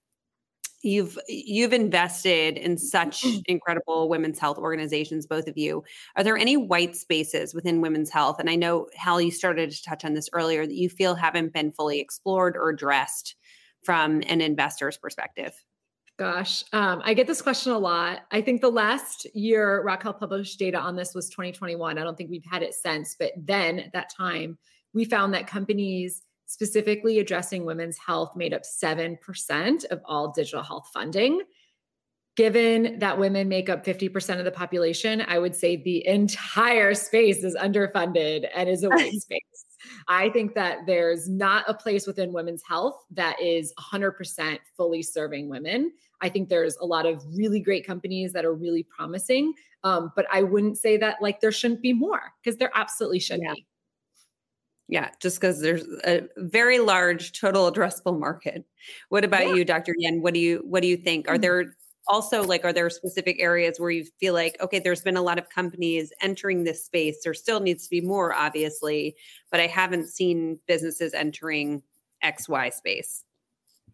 [0.82, 3.42] you've you've invested in such mm.
[3.46, 5.82] incredible women's health organizations both of you
[6.16, 9.82] are there any white spaces within women's health and i know hal you started to
[9.82, 13.34] touch on this earlier that you feel haven't been fully explored or addressed
[13.82, 15.52] from an investor's perspective
[16.18, 18.22] Gosh, um, I get this question a lot.
[18.32, 21.96] I think the last year Rock Raquel published data on this was 2021.
[21.96, 24.58] I don't think we've had it since, but then at that time,
[24.92, 30.90] we found that companies specifically addressing women's health made up 7% of all digital health
[30.92, 31.42] funding.
[32.36, 37.42] given that women make up 50% of the population, I would say the entire space
[37.42, 39.40] is underfunded and is a waste space.
[40.06, 45.48] I think that there's not a place within women's health that is 100% fully serving
[45.48, 45.90] women.
[46.20, 50.26] I think there's a lot of really great companies that are really promising, um, but
[50.32, 53.54] I wouldn't say that like there shouldn't be more because there absolutely should yeah.
[53.54, 53.66] be.
[54.88, 58.64] Yeah, just because there's a very large total addressable market.
[59.10, 59.54] What about yeah.
[59.54, 59.94] you, Dr.
[59.98, 60.22] Yen?
[60.22, 61.28] What do you what do you think?
[61.28, 61.42] Are mm.
[61.42, 61.76] there
[62.08, 65.38] also like are there specific areas where you feel like okay there's been a lot
[65.38, 69.14] of companies entering this space there still needs to be more obviously
[69.50, 71.82] but i haven't seen businesses entering
[72.24, 73.24] xy space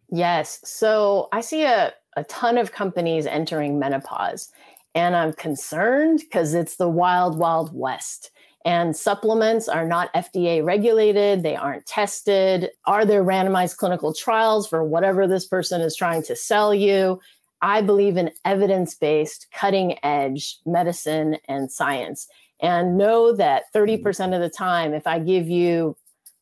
[0.09, 4.49] yes so i see a, a ton of companies entering menopause
[4.95, 8.31] and i'm concerned because it's the wild wild west
[8.65, 12.71] and supplements are not FDA regulated, they aren't tested.
[12.85, 17.21] Are there randomized clinical trials for whatever this person is trying to sell you?
[17.61, 22.27] I believe in evidence based, cutting edge medicine and science.
[22.59, 24.33] And know that 30% mm-hmm.
[24.33, 25.95] of the time, if I give you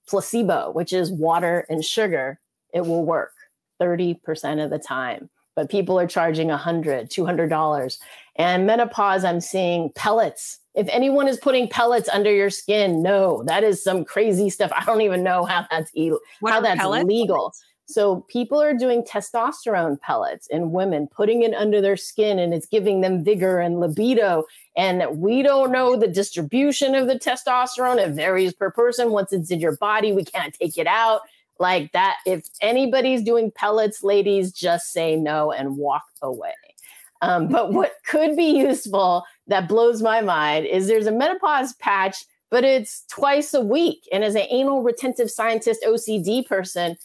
[0.08, 2.40] placebo, which is water and sugar,
[2.74, 3.34] it will work
[3.82, 5.30] 30% of the time.
[5.56, 7.98] But people are charging $100, $200.
[8.38, 10.60] And menopause, I'm seeing pellets.
[10.76, 14.72] If anyone is putting pellets under your skin, no, that is some crazy stuff.
[14.76, 15.92] I don't even know how that's,
[16.46, 17.06] how that's pellets?
[17.06, 17.54] legal.
[17.86, 22.66] So people are doing testosterone pellets in women, putting it under their skin, and it's
[22.66, 24.46] giving them vigor and libido.
[24.76, 28.04] And we don't know the distribution of the testosterone.
[28.04, 29.12] It varies per person.
[29.12, 31.22] Once it's in your body, we can't take it out.
[31.60, 32.18] Like that.
[32.26, 36.54] If anybody's doing pellets, ladies, just say no and walk away.
[37.24, 42.26] Um, but what could be useful that blows my mind is there's a menopause patch,
[42.52, 44.04] but it's twice a week.
[44.12, 46.98] And as an anal retentive scientist, OCD person,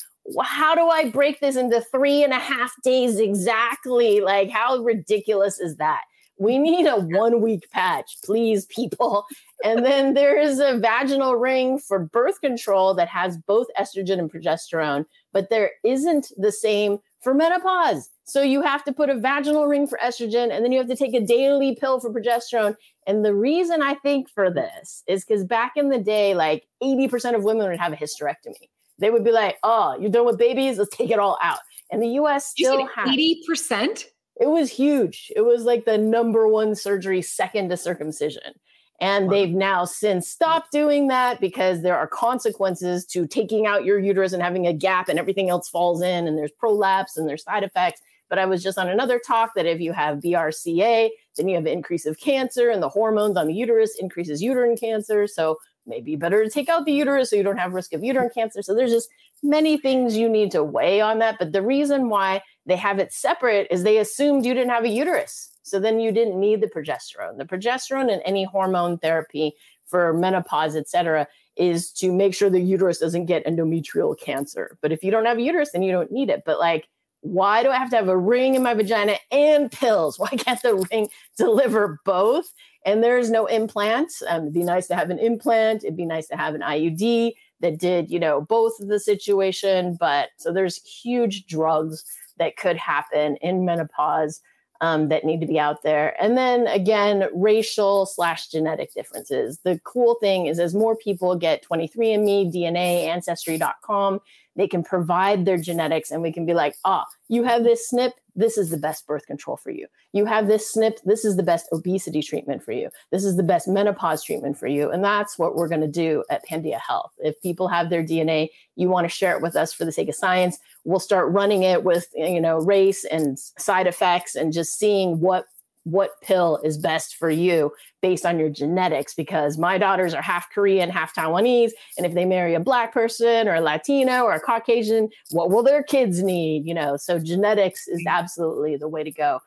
[0.42, 4.20] how do I break this into three and a half days exactly?
[4.20, 6.02] Like, how ridiculous is that?
[6.38, 9.24] We need a one week patch, please, people.
[9.64, 14.32] And then there is a vaginal ring for birth control that has both estrogen and
[14.32, 18.10] progesterone, but there isn't the same for menopause.
[18.24, 20.96] So you have to put a vaginal ring for estrogen and then you have to
[20.96, 22.76] take a daily pill for progesterone.
[23.06, 27.34] And the reason I think for this is because back in the day, like 80%
[27.34, 30.78] of women would have a hysterectomy they would be like, "Oh, you're done with babies?
[30.78, 32.46] Let's take it all out." And the U.S.
[32.46, 34.06] still has eighty percent.
[34.40, 35.32] It was huge.
[35.34, 38.54] It was like the number one surgery, second to circumcision.
[39.00, 44.00] And they've now since stopped doing that because there are consequences to taking out your
[44.00, 47.44] uterus and having a gap, and everything else falls in, and there's prolapse and there's
[47.44, 48.00] side effects.
[48.28, 51.64] But I was just on another talk that if you have BRCA, then you have
[51.66, 55.26] an increase of cancer, and the hormones on the uterus increases uterine cancer.
[55.28, 58.30] So maybe better to take out the uterus so you don't have risk of uterine
[58.34, 58.62] cancer.
[58.62, 59.08] So there's just
[59.42, 61.36] many things you need to weigh on that.
[61.38, 64.88] But the reason why they have it separate is they assumed you didn't have a
[64.88, 65.50] uterus.
[65.68, 67.38] So then you didn't need the progesterone.
[67.38, 69.54] The progesterone and any hormone therapy
[69.86, 71.26] for menopause, et cetera,
[71.56, 74.78] is to make sure the uterus doesn't get endometrial cancer.
[74.80, 76.42] But if you don't have a uterus, then you don't need it.
[76.44, 76.88] But like,
[77.22, 80.18] why do I have to have a ring in my vagina and pills?
[80.20, 82.52] Why can't the ring deliver both?
[82.88, 84.22] and there's no implants.
[84.26, 85.84] Um, it'd be nice to have an implant.
[85.84, 89.96] It'd be nice to have an IUD that did, you know, both of the situation.
[90.00, 92.02] But so there's huge drugs
[92.38, 94.40] that could happen in menopause
[94.80, 96.20] um, that need to be out there.
[96.22, 99.58] And then again, racial slash genetic differences.
[99.64, 104.20] The cool thing is, as more people get 23andMe, DNA, Ancestry.com,
[104.58, 108.10] they can provide their genetics and we can be like, ah, you have this SNP,
[108.34, 109.86] this is the best birth control for you.
[110.12, 112.90] You have this SNP, this is the best obesity treatment for you.
[113.12, 114.90] This is the best menopause treatment for you.
[114.90, 117.12] And that's what we're going to do at Pandia Health.
[117.18, 120.08] If people have their DNA, you want to share it with us for the sake
[120.08, 124.76] of science, we'll start running it with, you know, race and side effects and just
[124.76, 125.46] seeing what
[125.90, 127.72] what pill is best for you
[128.02, 131.70] based on your genetics because my daughters are half Korean, half Taiwanese.
[131.96, 135.62] And if they marry a black person or a Latino or a Caucasian, what will
[135.62, 136.66] their kids need?
[136.66, 139.40] You know, so genetics is absolutely the way to go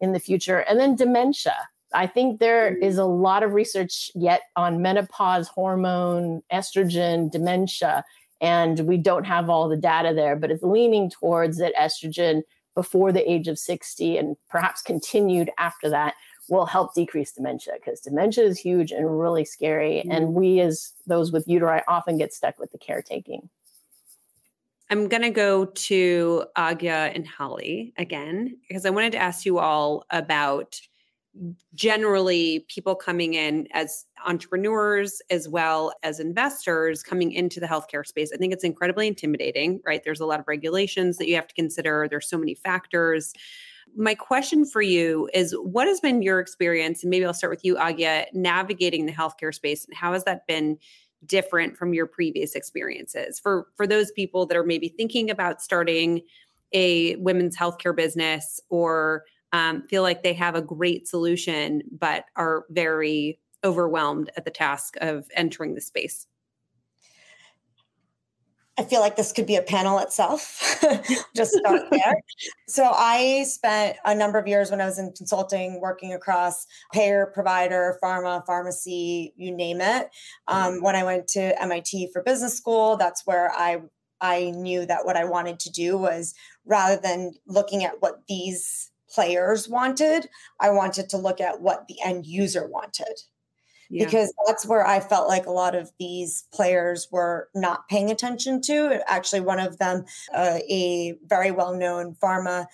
[0.00, 0.60] in the future.
[0.60, 1.56] And then dementia.
[1.94, 2.98] I think there mm-hmm.
[2.98, 8.04] a lot of research yet on menopause, hormone, estrogen, dementia.
[8.40, 12.42] And we don't have all the data there, but it's leaning towards that estrogen
[12.74, 16.14] before the age of 60 and perhaps continued after that
[16.48, 20.02] will help decrease dementia because dementia is huge and really scary.
[20.04, 20.10] Mm-hmm.
[20.10, 23.48] And we, as those with uteri, often get stuck with the caretaking.
[24.90, 29.58] I'm going to go to Aagya and Hallie again because I wanted to ask you
[29.58, 30.78] all about
[31.74, 38.30] generally people coming in as entrepreneurs as well as investors coming into the healthcare space.
[38.32, 40.02] I think it's incredibly intimidating, right?
[40.04, 43.32] There's a lot of regulations that you have to consider, there's so many factors.
[43.96, 47.02] my question for you is what has been your experience?
[47.02, 50.46] And maybe I'll start with you, Aagya, navigating the healthcare space and how has that
[50.46, 50.78] been
[51.26, 56.20] different from your previous experiences for for those people that are maybe thinking about starting
[56.74, 59.24] a women's healthcare business or
[59.54, 64.96] um, feel like they have a great solution but are very overwhelmed at the task
[65.00, 66.26] of entering the space
[68.76, 70.80] I feel like this could be a panel itself.
[71.36, 72.14] Just start there.
[72.66, 77.30] so I spent a number of years when I was in consulting, working across payer,
[77.32, 80.10] provider, pharma, pharmacy, you name it.
[80.48, 83.82] Um, when I went to MIT for business school, that's where I
[84.20, 86.34] I knew that what I wanted to do was
[86.64, 90.28] rather than looking at what these players wanted,
[90.60, 93.20] I wanted to look at what the end user wanted
[93.90, 94.04] yeah.
[94.04, 98.60] because that's where I felt like a lot of these players were not paying attention
[98.62, 99.00] to.
[99.06, 100.04] Actually, one of them,
[100.34, 102.66] uh, a very well known pharma,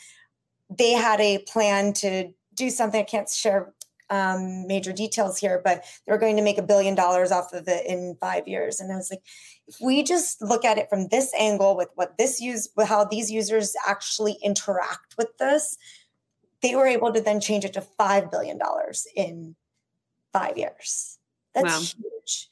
[0.70, 3.00] they had a plan to do something.
[3.00, 3.72] I can't share
[4.08, 7.68] um, major details here, but they were going to make a billion dollars off of
[7.68, 8.80] it in five years.
[8.80, 9.22] And I was like,
[9.68, 13.30] if we just look at it from this angle with what this use, how these
[13.30, 15.76] users actually interact with this,
[16.62, 18.58] they were able to then change it to $5 billion
[19.16, 19.56] in
[20.32, 21.18] five years.
[21.54, 22.02] That's wow.
[22.02, 22.48] huge.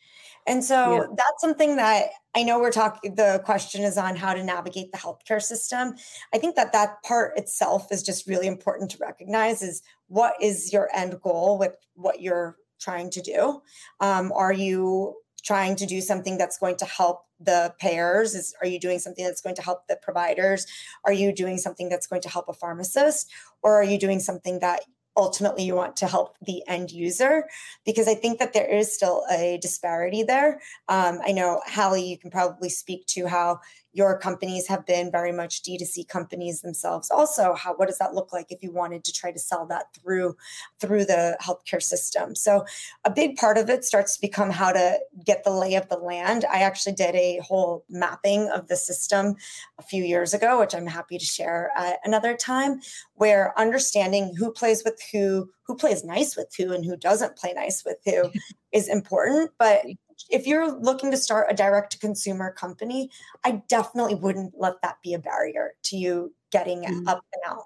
[0.47, 1.07] And so yeah.
[1.11, 4.99] that's something that I know we're talking, the question is on how to navigate the
[4.99, 5.95] healthcare system.
[6.33, 10.73] I think that that part itself is just really important to recognize is what is
[10.73, 13.61] your end goal with what you're trying to do?
[14.01, 18.35] Um, are you trying to do something that's going to help the payers?
[18.35, 20.67] Is are you doing something that's going to help the providers?
[21.05, 23.31] Are you doing something that's going to help a pharmacist?
[23.63, 24.83] Or are you doing something that
[25.17, 27.45] ultimately you want to help the end user?
[27.85, 30.61] Because I think that there is still a disparity there.
[30.89, 33.61] Um, I know, Hallie, you can probably speak to how
[33.93, 37.11] your companies have been very much D2C companies themselves.
[37.11, 39.87] Also, how what does that look like if you wanted to try to sell that
[39.95, 40.37] through
[40.79, 42.35] through the healthcare system?
[42.35, 42.65] So
[43.05, 45.97] a big part of it starts to become how to get the lay of the
[45.97, 46.45] land.
[46.51, 49.37] I actually did a whole mapping of the system
[49.79, 52.81] a few years ago, which I'm happy to share at another time,
[53.15, 57.53] where understanding who plays with who, who plays nice with who, and who doesn't play
[57.55, 58.31] nice with who
[58.73, 59.51] is important.
[59.59, 59.87] But
[60.31, 63.11] if you're looking to start a direct to consumer company,
[63.45, 67.09] I definitely wouldn't let that be a barrier to you getting mm-hmm.
[67.09, 67.65] up and out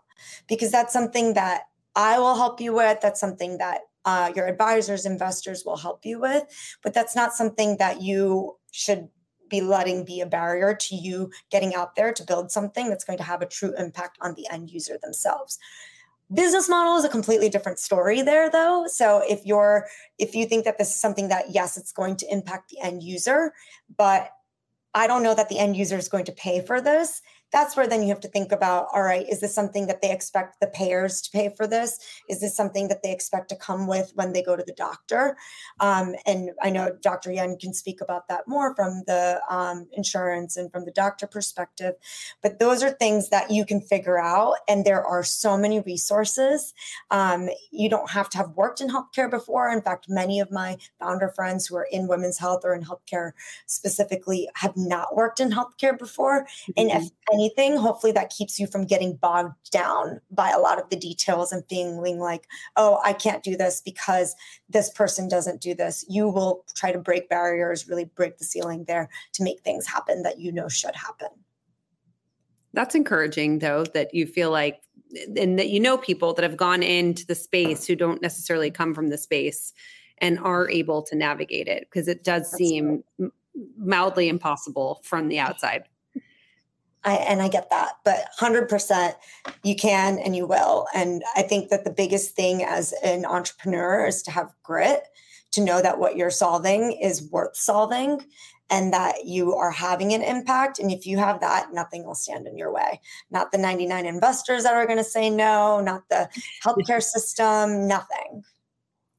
[0.49, 1.63] because that's something that
[1.95, 3.01] I will help you with.
[3.01, 6.45] That's something that uh, your advisors, investors will help you with,
[6.83, 9.09] but that's not something that you should
[9.49, 13.19] be letting be a barrier to you getting out there to build something that's going
[13.19, 15.59] to have a true impact on the end user themselves
[16.35, 18.87] business model is a completely different story there though.
[18.87, 19.87] So if you're
[20.19, 23.03] if you think that this is something that yes it's going to impact the end
[23.03, 23.53] user
[23.97, 24.31] but
[24.95, 27.23] i don't know that the end user is going to pay for this
[27.53, 30.11] that's where then you have to think about all right is this something that they
[30.11, 31.99] expect the payers to pay for this?
[32.29, 35.37] Is this something that they expect to come with when they go to the doctor?
[35.81, 40.57] Um, and i know dr yen can speak about that more from the um, insurance
[40.57, 41.95] and from the doctor perspective
[42.43, 46.75] but those are things that you can figure out and there are so many resources.
[47.11, 49.71] Um, you don't have to have worked in healthcare before.
[49.71, 53.33] In fact many of my founder friends who are in women's health or in healthcare
[53.67, 56.43] specifically have not worked in healthcare before.
[56.43, 56.73] Mm-hmm.
[56.77, 60.81] and if any anything, hopefully that keeps you from getting bogged down by a lot
[60.81, 64.35] of the details and feeling like, oh, I can't do this because
[64.69, 66.05] this person doesn't do this.
[66.09, 70.23] You will try to break barriers, really break the ceiling there to make things happen
[70.23, 71.29] that you know should happen.
[72.73, 74.81] That's encouraging, though, that you feel like,
[75.37, 78.95] and that you know people that have gone into the space who don't necessarily come
[78.95, 79.75] from the space
[80.19, 83.31] and are able to navigate it because it does That's seem right.
[83.77, 85.85] mildly impossible from the outside.
[87.05, 89.15] I, and I get that, but 100%
[89.65, 90.87] you can and you will.
[90.95, 95.09] And I think that the biggest thing as an entrepreneur is to have grit,
[95.53, 98.25] to know that what you're solving is worth solving
[98.71, 100.79] and that you are having an impact.
[100.79, 103.01] And if you have that, nothing will stand in your way.
[103.31, 106.29] Not the 99 investors that are going to say no, not the
[106.65, 108.45] healthcare system, nothing.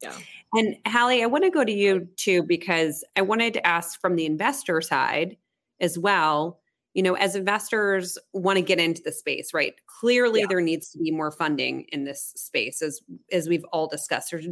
[0.01, 0.15] Yeah.
[0.53, 4.15] And Hallie, I want to go to you too, because I wanted to ask from
[4.15, 5.37] the investor side
[5.79, 6.59] as well
[6.93, 9.73] you know, as investors want to get into the space, right?
[9.87, 10.45] Clearly yeah.
[10.47, 14.31] there needs to be more funding in this space as as we've all discussed.
[14.31, 14.47] There's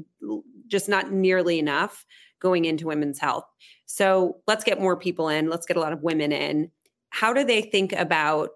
[0.68, 2.06] just not nearly enough
[2.40, 3.46] going into women's health.
[3.86, 6.72] So, let's get more people in, let's get a lot of women in.
[7.10, 8.52] How do they think about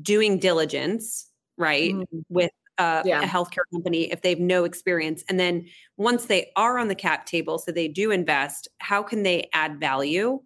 [0.00, 1.28] doing diligence,
[1.58, 1.92] right?
[1.92, 2.18] Mm-hmm.
[2.28, 3.22] With uh, yeah.
[3.22, 5.22] a healthcare company if they have no experience.
[5.28, 9.22] And then once they are on the cap table, so they do invest, how can
[9.22, 10.40] they add value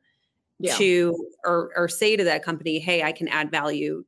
[0.59, 0.75] yeah.
[0.77, 4.05] to or or say to that company, hey, I can add value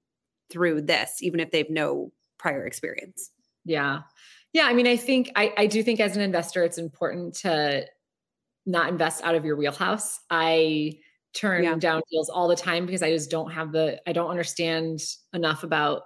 [0.50, 3.30] through this, even if they've no prior experience.
[3.64, 4.00] Yeah.
[4.52, 4.64] Yeah.
[4.64, 7.86] I mean, I think, I, I do think as an investor, it's important to
[8.66, 10.18] not invest out of your wheelhouse.
[10.28, 10.94] I
[11.34, 11.76] turn yeah.
[11.76, 15.00] down deals all the time because I just don't have the, I don't understand
[15.32, 16.02] enough about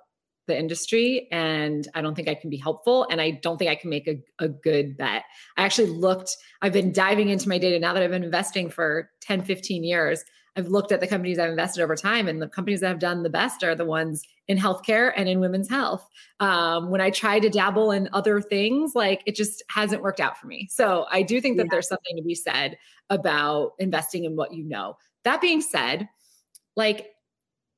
[0.47, 3.76] the industry and I don't think I can be helpful and I don't think I
[3.76, 5.22] can make a, a good bet.
[5.57, 9.11] I actually looked, I've been diving into my data now that I've been investing for
[9.22, 10.22] 10, 15 years.
[10.57, 13.23] I've looked at the companies I've invested over time, and the companies that have done
[13.23, 16.09] the best are the ones in healthcare and in women's health.
[16.41, 20.39] Um, when I try to dabble in other things, like it just hasn't worked out
[20.39, 20.69] for me.
[20.71, 21.71] So I do think that yeah.
[21.73, 22.79] there's something to be said
[23.11, 24.97] about investing in what you know.
[25.25, 26.09] That being said,
[26.77, 27.11] like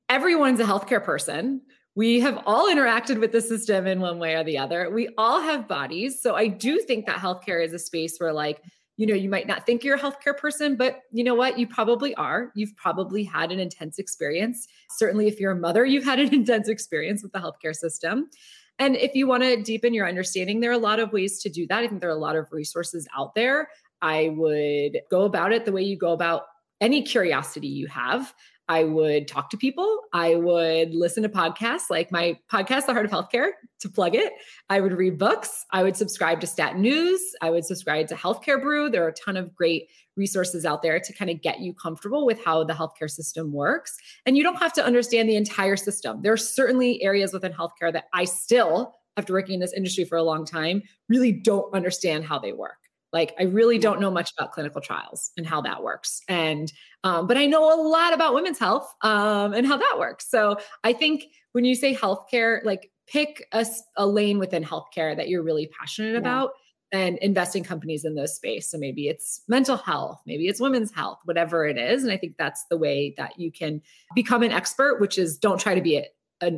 [0.08, 1.62] everyone's a healthcare person
[1.96, 4.90] we have all interacted with the system in one way or the other.
[4.90, 6.20] We all have bodies.
[6.20, 8.62] So I do think that healthcare is a space where, like,
[8.96, 11.58] you know, you might not think you're a healthcare person, but you know what?
[11.58, 12.50] You probably are.
[12.54, 14.66] You've probably had an intense experience.
[14.90, 18.30] Certainly, if you're a mother, you've had an intense experience with the healthcare system.
[18.78, 21.48] And if you want to deepen your understanding, there are a lot of ways to
[21.48, 21.82] do that.
[21.82, 23.68] I think there are a lot of resources out there.
[24.02, 26.42] I would go about it the way you go about
[26.80, 28.34] any curiosity you have.
[28.68, 30.00] I would talk to people.
[30.12, 33.50] I would listen to podcasts like my podcast, The Heart of Healthcare,
[33.80, 34.32] to plug it.
[34.68, 35.64] I would read books.
[35.70, 37.20] I would subscribe to Stat News.
[37.40, 38.90] I would subscribe to Healthcare Brew.
[38.90, 42.26] There are a ton of great resources out there to kind of get you comfortable
[42.26, 43.96] with how the healthcare system works.
[44.24, 46.22] And you don't have to understand the entire system.
[46.22, 50.16] There are certainly areas within healthcare that I still, after working in this industry for
[50.16, 52.78] a long time, really don't understand how they work.
[53.12, 56.20] Like I really don't know much about clinical trials and how that works.
[56.28, 56.72] And
[57.04, 60.28] um, but I know a lot about women's health um, and how that works.
[60.28, 63.64] So I think when you say healthcare, like pick a,
[63.96, 66.18] a lane within healthcare that you're really passionate yeah.
[66.18, 66.50] about
[66.92, 68.70] and investing companies in those space.
[68.70, 72.04] So maybe it's mental health, maybe it's women's health, whatever it is.
[72.04, 73.82] And I think that's the way that you can
[74.14, 76.06] become an expert, which is don't try to be a,
[76.40, 76.52] a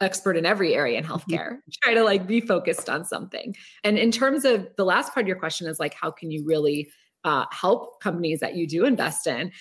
[0.00, 1.12] expert in every area in mm-hmm.
[1.12, 3.54] healthcare try to like be focused on something.
[3.84, 6.44] And in terms of the last part of your question is like how can you
[6.44, 6.90] really
[7.24, 9.52] uh, help companies that you do invest in?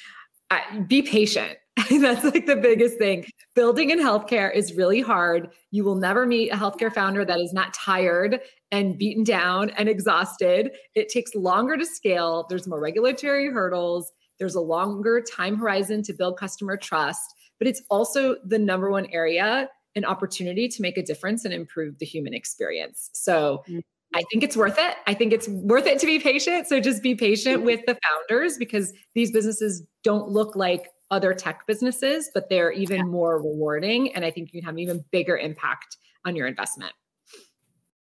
[0.51, 1.57] Uh, be patient.
[1.89, 3.25] That's like the biggest thing.
[3.55, 5.49] Building in healthcare is really hard.
[5.71, 9.89] You will never meet a healthcare founder that is not tired and beaten down and
[9.89, 10.71] exhausted.
[10.93, 12.45] It takes longer to scale.
[12.49, 14.11] There's more regulatory hurdles.
[14.37, 19.07] There's a longer time horizon to build customer trust but it's also the number one
[19.13, 23.09] area an opportunity to make a difference and improve the human experience.
[23.13, 23.79] So mm-hmm.
[24.13, 24.95] I think it's worth it.
[25.07, 26.67] I think it's worth it to be patient.
[26.67, 27.65] So just be patient mm-hmm.
[27.65, 32.97] with the founders because these businesses don't look like other tech businesses, but they're even
[32.97, 33.03] yeah.
[33.03, 34.13] more rewarding.
[34.15, 36.93] And I think you can have an even bigger impact on your investment.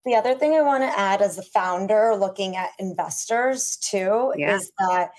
[0.05, 4.57] The other thing I want to add as a founder looking at investors too yeah.
[4.57, 5.11] is that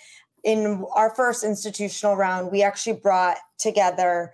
[0.43, 4.33] in our first institutional round, we actually brought together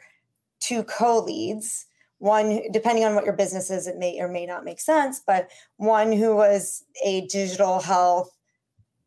[0.59, 1.85] two co leads
[2.19, 5.49] one depending on what your business is it may or may not make sense but
[5.77, 8.31] one who was a digital health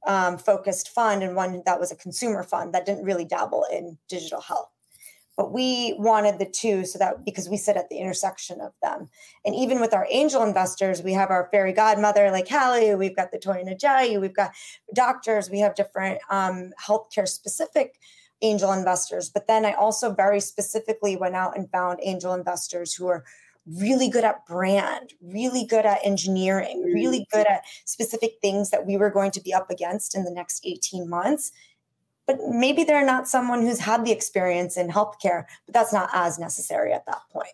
[0.07, 3.99] um, focused fund and one that was a consumer fund that didn't really dabble in
[4.09, 4.69] digital health.
[5.37, 9.09] But we wanted the two so that because we sit at the intersection of them.
[9.47, 13.31] And even with our angel investors we have our fairy godmother like Hallie we've got
[13.31, 14.53] the Toyin Ajayi we've got
[14.95, 17.99] doctors we have different um, healthcare specific
[18.43, 19.31] angel investors.
[19.31, 23.25] But then I also very specifically went out and found angel investors who are
[23.67, 27.39] really good at brand, really good at engineering, really mm-hmm.
[27.39, 30.67] good at specific things that we were going to be up against in the next
[30.67, 31.53] 18 months.
[32.27, 36.39] But maybe they're not someone who's had the experience in healthcare, but that's not as
[36.39, 37.53] necessary at that point.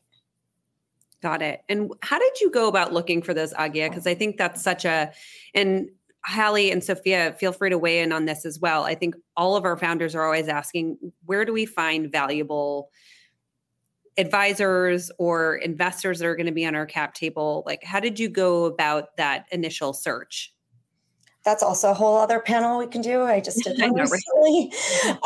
[1.20, 1.62] Got it.
[1.68, 3.88] And how did you go about looking for those Aagya?
[3.88, 5.10] Because I think that's such a,
[5.54, 5.88] and
[6.28, 8.84] Hallie and Sophia, feel free to weigh in on this as well.
[8.84, 12.90] I think all of our founders are always asking, where do we find valuable
[14.18, 17.62] advisors or investors that are going to be on our cap table?
[17.64, 20.52] Like, how did you go about that initial search?
[21.44, 23.22] That's also a whole other panel we can do.
[23.22, 24.70] I just did that recently.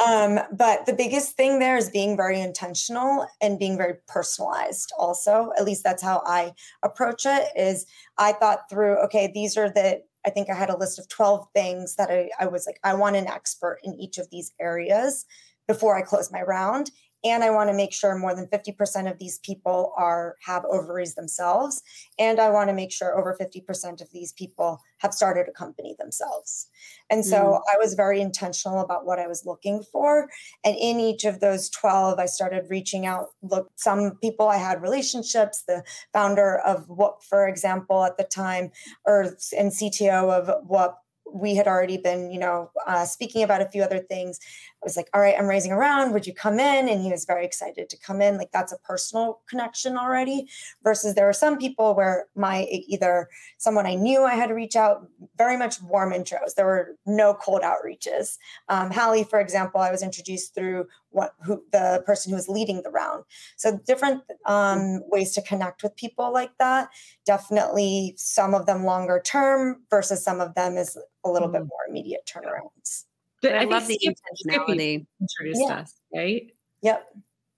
[0.07, 4.93] um, but the biggest thing there is being very intentional and being very personalized.
[4.97, 6.53] Also, at least that's how I
[6.85, 7.49] approach it.
[7.57, 7.87] Is
[8.19, 11.49] I thought through, okay, these are the I think I had a list of 12
[11.55, 15.25] things that I, I was like, I want an expert in each of these areas
[15.67, 16.91] before I close my round
[17.25, 21.15] and i want to make sure more than 50% of these people are have ovaries
[21.15, 21.83] themselves
[22.19, 25.95] and i want to make sure over 50% of these people have started a company
[25.99, 26.69] themselves
[27.11, 27.61] and so mm.
[27.73, 30.29] i was very intentional about what i was looking for
[30.65, 34.83] and in each of those 12 i started reaching out look some people i had
[34.83, 38.71] relationships the founder of what for example at the time
[39.05, 40.99] or and cto of what
[41.33, 44.39] we had already been, you know, uh, speaking about a few other things.
[44.83, 46.13] Was like, all right, I'm raising around.
[46.13, 46.89] Would you come in?
[46.89, 48.37] And he was very excited to come in.
[48.37, 50.49] Like that's a personal connection already.
[50.83, 53.29] Versus there were some people where my either
[53.59, 55.07] someone I knew I had to reach out,
[55.37, 56.55] very much warm intros.
[56.57, 58.39] There were no cold outreaches.
[58.69, 62.83] Um, Hallie, for example, I was introduced through what who the person who was leading
[62.83, 63.25] the round.
[63.57, 66.89] So different um, ways to connect with people like that.
[67.25, 71.59] Definitely some of them longer term versus some of them is a little mm-hmm.
[71.59, 73.05] bit more immediate turnarounds.
[73.43, 75.05] But I, I love the intentionality.
[75.21, 75.75] Introduced yeah.
[75.75, 76.51] us, right?
[76.83, 77.07] Yep.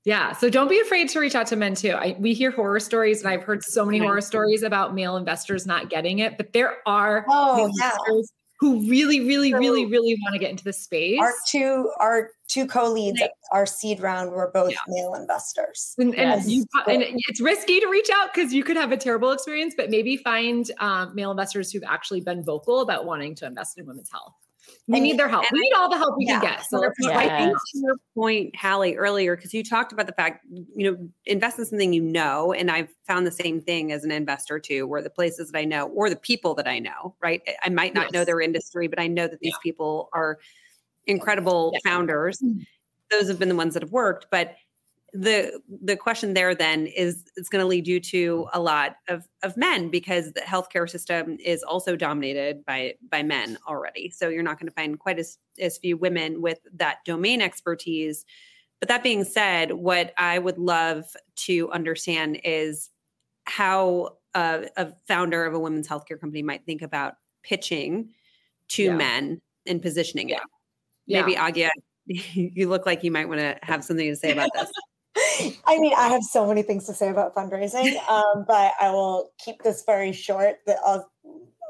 [0.04, 0.32] Yeah.
[0.32, 1.92] So don't be afraid to reach out to men too.
[1.92, 5.66] I, we hear horror stories, and I've heard so many horror stories about male investors
[5.66, 7.92] not getting it, but there are oh, yeah.
[8.60, 11.18] who really, really, so really, really want to get into the space.
[11.18, 14.78] Our two, our two co-leads at our seed round were both yeah.
[14.88, 15.94] male investors.
[15.98, 16.48] And, and, yes.
[16.48, 19.88] you, and, it's risky to reach out because you could have a terrible experience, but
[19.88, 24.10] maybe find um, male investors who've actually been vocal about wanting to invest in women's
[24.10, 24.34] health
[24.86, 25.46] we need their help.
[25.50, 26.40] We need all the help we yeah.
[26.40, 26.66] can get.
[26.66, 27.16] So yes.
[27.16, 30.44] I think to your point, Hallie, earlier, because you talked about the fact,
[30.76, 32.52] you know, invest in something you know.
[32.52, 35.64] And I've found the same thing as an investor too, where the places that I
[35.64, 37.40] know or the people that I know, right?
[37.62, 38.12] I might not yes.
[38.12, 39.62] know their industry, but I know that these yeah.
[39.62, 40.38] people are
[41.06, 41.90] incredible yeah.
[41.90, 42.38] founders.
[42.38, 42.60] Mm-hmm.
[43.10, 44.26] Those have been the ones that have worked.
[44.30, 44.54] But
[45.14, 49.28] the the question there then is it's going to lead you to a lot of
[49.44, 54.42] of men because the healthcare system is also dominated by by men already so you're
[54.42, 58.24] not going to find quite as as few women with that domain expertise
[58.80, 61.04] but that being said what i would love
[61.36, 62.90] to understand is
[63.44, 68.08] how a, a founder of a women's healthcare company might think about pitching
[68.66, 68.96] to yeah.
[68.96, 70.38] men and positioning yeah.
[70.38, 70.42] it
[71.06, 71.20] yeah.
[71.20, 71.70] maybe Aagya
[72.06, 74.72] you look like you might want to have something to say about this
[75.66, 79.32] I mean, I have so many things to say about fundraising, um, but I will
[79.38, 80.56] keep this very short.
[80.66, 81.10] That I'll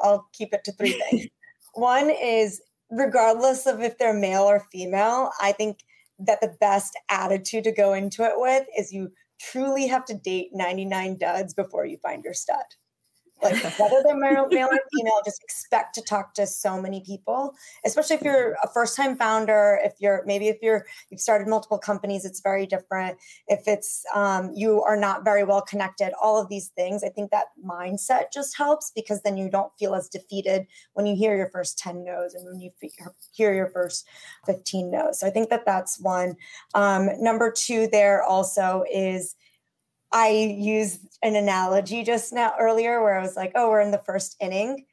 [0.02, 1.26] I'll keep it to three things.
[1.74, 5.80] One is, regardless of if they're male or female, I think
[6.18, 10.50] that the best attitude to go into it with is you truly have to date
[10.52, 12.64] 99 duds before you find your stud
[13.44, 17.54] like whether they're male, male or female just expect to talk to so many people
[17.84, 21.78] especially if you're a first time founder if you're maybe if you're you've started multiple
[21.78, 23.18] companies it's very different.
[23.48, 27.30] If it's um, you are not very well connected all of these things i think
[27.30, 31.50] that mindset just helps because then you don't feel as defeated when you hear your
[31.50, 32.70] first 10 no's and when you
[33.32, 34.06] hear your first
[34.46, 35.20] 15 no's.
[35.20, 36.36] So i think that that's one.
[36.74, 39.34] Um, number two there also is
[40.14, 43.98] I used an analogy just now earlier where I was like, oh, we're in the
[43.98, 44.86] first inning.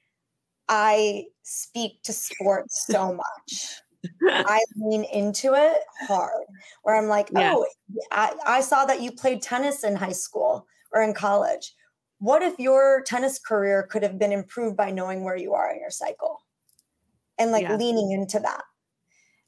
[0.67, 3.13] I speak to sports so
[3.45, 3.75] much.
[4.27, 6.43] I lean into it hard,
[6.81, 7.67] where I'm like, oh,
[8.11, 11.75] I, I saw that you played tennis in high school or in college.
[12.17, 15.79] What if your tennis career could have been improved by knowing where you are in
[15.79, 16.39] your cycle?
[17.37, 17.75] And like yeah.
[17.75, 18.63] leaning into that.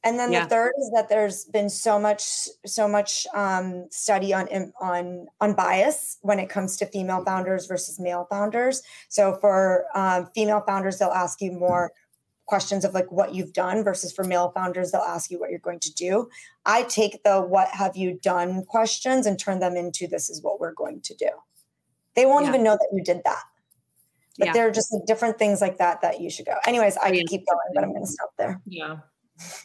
[0.03, 0.43] And then yeah.
[0.43, 4.47] the third is that there's been so much, so much um, study on
[4.81, 8.81] on on bias when it comes to female founders versus male founders.
[9.07, 11.93] So for um, female founders, they'll ask you more
[12.45, 15.59] questions of like what you've done versus for male founders they'll ask you what you're
[15.59, 16.27] going to do
[16.65, 20.59] i take the what have you done questions and turn them into this is what
[20.59, 21.29] we're going to do
[22.15, 22.49] they won't yeah.
[22.49, 23.43] even know that you did that
[24.37, 24.53] but yeah.
[24.53, 27.45] there are just different things like that that you should go anyways i can keep
[27.47, 28.97] going but i'm going to stop there yeah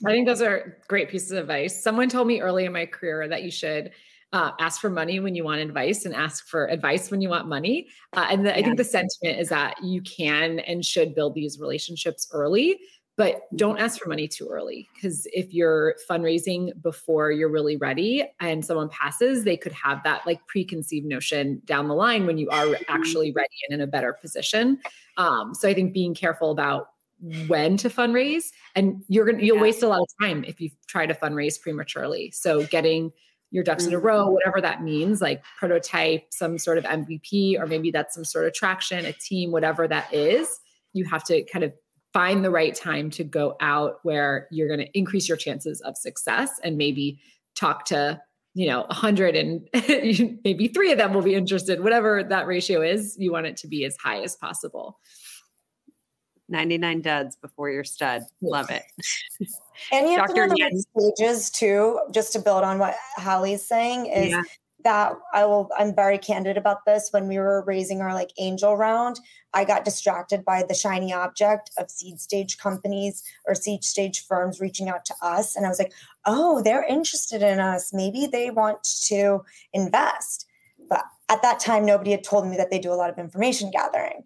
[0.07, 1.83] I think those are great pieces of advice.
[1.83, 3.91] Someone told me early in my career that you should
[4.33, 7.49] uh, ask for money when you want advice and ask for advice when you want
[7.49, 7.89] money.
[8.13, 8.57] Uh, and the, yeah.
[8.57, 12.79] I think the sentiment is that you can and should build these relationships early,
[13.17, 14.89] but don't ask for money too early.
[14.95, 20.27] Because if you're fundraising before you're really ready and someone passes, they could have that
[20.27, 24.13] like preconceived notion down the line when you are actually ready and in a better
[24.13, 24.79] position.
[25.17, 26.91] Um, so I think being careful about
[27.21, 29.63] when to fundraise and you're to you'll yeah.
[29.63, 33.11] waste a lot of time if you try to fundraise prematurely so getting
[33.51, 33.95] your ducks mm-hmm.
[33.95, 34.35] in a row mm-hmm.
[34.35, 38.55] whatever that means like prototype some sort of mvp or maybe that's some sort of
[38.55, 40.61] traction a team whatever that is
[40.93, 41.73] you have to kind of
[42.13, 45.97] find the right time to go out where you're going to increase your chances of
[45.97, 47.21] success and maybe
[47.55, 48.21] talk to
[48.55, 49.69] you know 100 and
[50.45, 53.67] maybe three of them will be interested whatever that ratio is you want it to
[53.67, 54.99] be as high as possible
[56.49, 58.23] 99 duds before your stud.
[58.41, 58.83] Love it.
[59.93, 60.49] And you have Dr.
[60.49, 64.43] to know the stages too, just to build on what Hallie's saying is yeah.
[64.85, 67.11] that I will I'm very candid about this.
[67.13, 69.21] When we were raising our like angel round,
[69.55, 74.61] I got distracted by the shiny object of seed stage companies or seed stage firms
[74.61, 75.57] reaching out to us.
[75.57, 75.93] And I was like,
[76.27, 77.93] oh, they're interested in us.
[77.93, 79.43] Maybe they want to
[79.73, 80.47] invest.
[81.31, 84.25] At that time, nobody had told me that they do a lot of information gathering.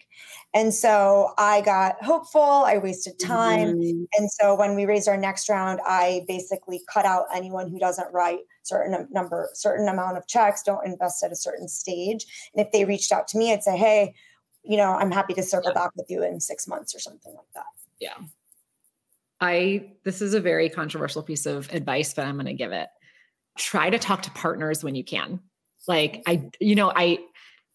[0.55, 3.77] And so I got hopeful, I wasted time.
[3.77, 4.05] Mm-hmm.
[4.19, 8.13] And so when we raised our next round, I basically cut out anyone who doesn't
[8.13, 12.51] write certain number, certain amount of checks, don't invest at a certain stage.
[12.55, 14.15] And if they reached out to me, I'd say, hey,
[14.63, 15.83] you know, I'm happy to circle yeah.
[15.83, 17.65] back with you in six months or something like that.
[17.99, 18.15] Yeah.
[19.41, 22.89] I, this is a very controversial piece of advice, but I'm going to give it.
[23.59, 25.41] Try to talk to partners when you can.
[25.89, 27.19] Like, I, you know, I,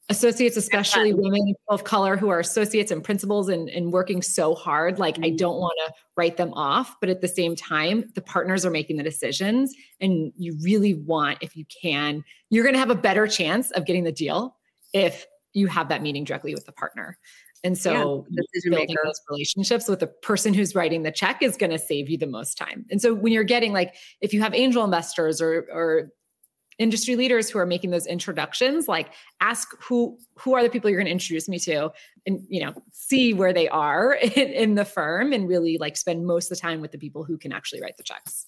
[0.09, 4.99] associates, especially women of color who are associates and principals and, and working so hard.
[4.99, 5.35] Like, I mm-hmm.
[5.35, 8.97] don't want to write them off, but at the same time, the partners are making
[8.97, 9.73] the decisions.
[9.99, 13.85] And you really want, if you can, you're going to have a better chance of
[13.85, 14.55] getting the deal
[14.93, 17.17] if you have that meeting directly with the partner.
[17.63, 19.01] And so yeah, building maker.
[19.03, 22.27] those relationships with the person who's writing the check is going to save you the
[22.27, 22.85] most time.
[22.91, 26.11] And so when you're getting like, if you have angel investors or, or
[26.79, 29.11] industry leaders who are making those introductions like
[29.41, 31.89] ask who who are the people you're going to introduce me to
[32.25, 36.25] and you know see where they are in, in, the firm and really like spend
[36.25, 38.45] most of the time with the people who can actually write the checks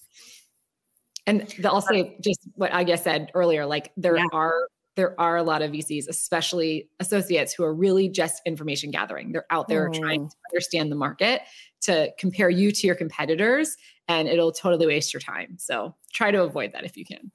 [1.26, 4.24] and the, i'll say just what i guess said earlier like there yeah.
[4.32, 9.32] are there are a lot of vcs especially associates who are really just information gathering
[9.32, 9.98] they're out there mm.
[9.98, 11.42] trying to understand the market
[11.80, 13.76] to compare you to your competitors
[14.06, 17.32] and it'll totally waste your time so try to avoid that if you can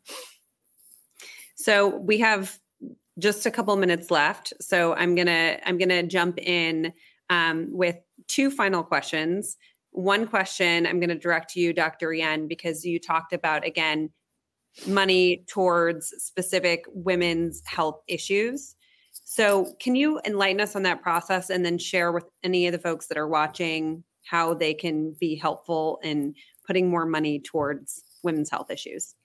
[1.55, 2.59] so we have
[3.17, 4.53] just a couple minutes left.
[4.61, 6.93] So I'm gonna I'm gonna jump in
[7.29, 7.97] um, with
[8.27, 9.57] two final questions.
[9.91, 12.13] One question I'm to direct to you, Dr.
[12.13, 14.09] Yen, because you talked about again
[14.85, 18.75] money towards specific women's health issues.
[19.23, 22.79] So, can you enlighten us on that process and then share with any of the
[22.79, 26.35] folks that are watching how they can be helpful in
[26.67, 29.15] putting more money towards women's health issues?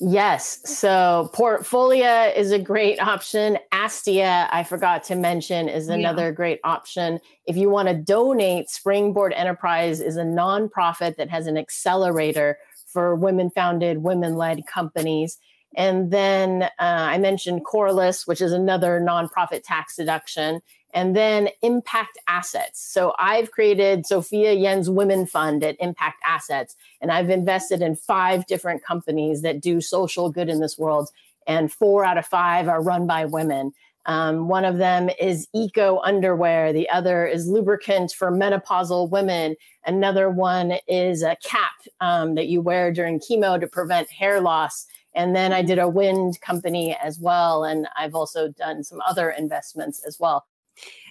[0.00, 0.60] Yes.
[0.64, 3.58] So Portfolia is a great option.
[3.72, 6.32] Astia, I forgot to mention, is another yeah.
[6.32, 7.18] great option.
[7.46, 13.16] If you want to donate, Springboard Enterprise is a nonprofit that has an accelerator for
[13.16, 15.38] women founded, women led companies.
[15.76, 20.60] And then uh, I mentioned Coralus, which is another nonprofit tax deduction
[20.94, 22.80] and then impact assets.
[22.80, 28.46] So I've created Sophia Yen's Women Fund at Impact Assets, and I've invested in five
[28.46, 31.10] different companies that do social good in this world,
[31.46, 33.72] and four out of five are run by women.
[34.06, 36.72] Um, one of them is eco underwear.
[36.72, 39.54] The other is lubricant for menopausal women.
[39.84, 44.86] Another one is a cap um, that you wear during chemo to prevent hair loss.
[45.14, 47.64] And then I did a wind company as well.
[47.64, 50.46] And I've also done some other investments as well.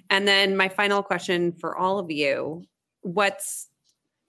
[0.10, 2.64] And then my final question for all of you
[3.02, 3.68] what's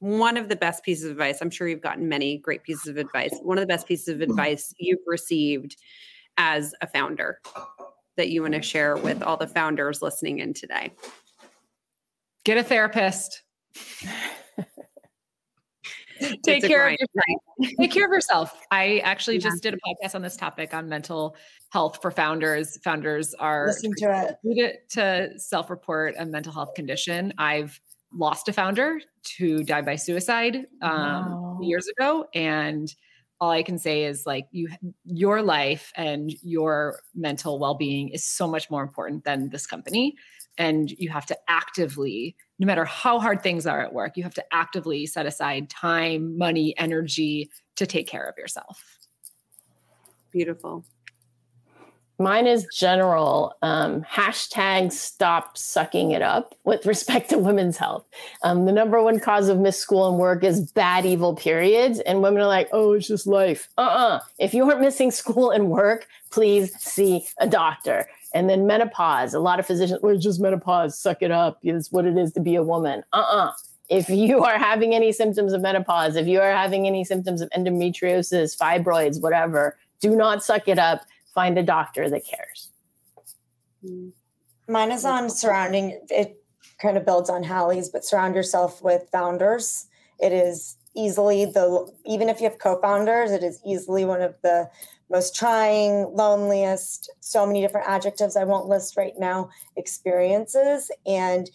[0.01, 1.41] one of the best pieces of advice?
[1.41, 3.37] I'm sure you've gotten many great pieces of advice.
[3.43, 5.77] One of the best pieces of advice you've received
[6.37, 7.41] as a founder
[8.17, 10.93] that you want to share with all the founders listening in today?
[12.45, 13.43] Get a therapist.
[16.45, 17.77] take care of yourself.
[17.81, 18.61] take care of yourself.
[18.71, 19.51] I actually yeah.
[19.51, 21.37] just did a podcast on this topic on mental
[21.71, 22.79] health for founders.
[22.85, 27.33] Founders are listening to it to self-report a mental health condition.
[27.39, 27.81] I've
[28.13, 31.59] lost a founder to die by suicide um, wow.
[31.61, 32.95] years ago, and
[33.41, 34.69] all I can say is like you,
[35.05, 40.17] your life and your mental well-being is so much more important than this company.
[40.57, 44.35] And you have to actively no matter how hard things are at work you have
[44.35, 48.83] to actively set aside time money energy to take care of yourself.
[50.33, 50.85] Beautiful
[52.21, 53.57] Mine is general.
[53.63, 58.05] Um, hashtag stop sucking it up with respect to women's health.
[58.43, 62.01] Um, the number one cause of missed school and work is bad, evil periods.
[62.01, 63.69] And women are like, oh, it's just life.
[63.79, 64.17] Uh uh-uh.
[64.17, 68.09] uh If you aren't missing school and work, please see a doctor.
[68.35, 69.33] And then menopause.
[69.33, 70.99] A lot of physicians, it's just menopause.
[70.99, 71.61] Suck it up.
[71.63, 73.05] It's what it is to be a woman.
[73.13, 73.45] Uh uh-uh.
[73.47, 73.53] uh
[73.89, 77.49] If you are having any symptoms of menopause, if you are having any symptoms of
[77.51, 81.03] endometriosis, fibroids, whatever, do not suck it up
[81.39, 82.71] find a doctor that cares.
[84.67, 86.43] Mine is on surrounding it
[86.83, 89.87] kind of builds on Hallie's, but surround yourself with founders.
[90.19, 94.69] It is easily the even if you have co-founders, it is easily one of the
[95.11, 100.91] most trying, loneliest, so many different adjectives I won't list right now, experiences.
[101.07, 101.49] And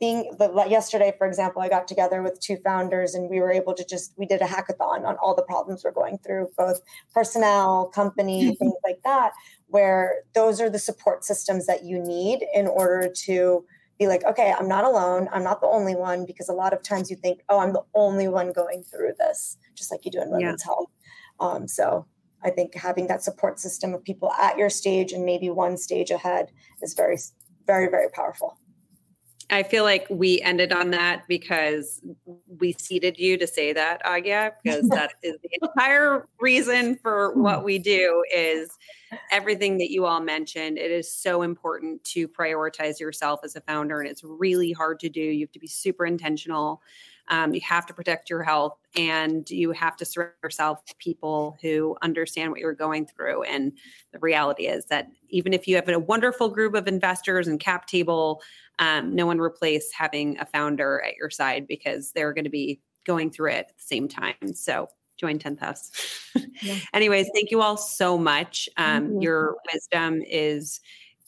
[0.00, 0.30] being
[0.68, 4.12] yesterday for example i got together with two founders and we were able to just
[4.16, 6.80] we did a hackathon on all the problems we're going through both
[7.12, 9.32] personnel company things like that
[9.68, 13.64] where those are the support systems that you need in order to
[13.98, 15.28] be like okay i'm not alone.
[15.32, 17.84] I'm not the only one because a lot of times you think oh i'm the
[17.94, 20.66] only one going through this just like you do in women's yeah.
[20.66, 20.90] health.
[21.38, 22.06] Um, so
[22.42, 26.10] i think having that support system of people at your stage and maybe one stage
[26.10, 26.50] ahead
[26.82, 27.16] is very
[27.66, 28.58] very very powerful
[29.50, 32.00] I feel like we ended on that because
[32.58, 37.64] we seeded you to say that, Aagya, because that is the entire reason for what
[37.64, 38.78] we do is
[39.30, 40.78] everything that you all mentioned.
[40.78, 45.08] It is so important to prioritize yourself as a founder, and it's really hard to
[45.08, 45.20] do.
[45.20, 46.80] You have to be super intentional.
[47.28, 51.56] Um, you have to protect your health and you have to surround yourself with people
[51.62, 53.42] who understand what you're going through.
[53.44, 53.72] And
[54.12, 57.86] the reality is that even if you have a wonderful group of investors and cap
[57.86, 58.42] table,
[58.78, 62.80] um, no one replace having a founder at your side because they're going to be
[63.04, 64.54] going through it at the same time.
[64.54, 65.90] So join 10th house.
[66.62, 66.76] yeah.
[66.92, 68.68] Anyways, thank you all so much.
[68.76, 69.20] Um, mm-hmm.
[69.22, 70.80] Your wisdom is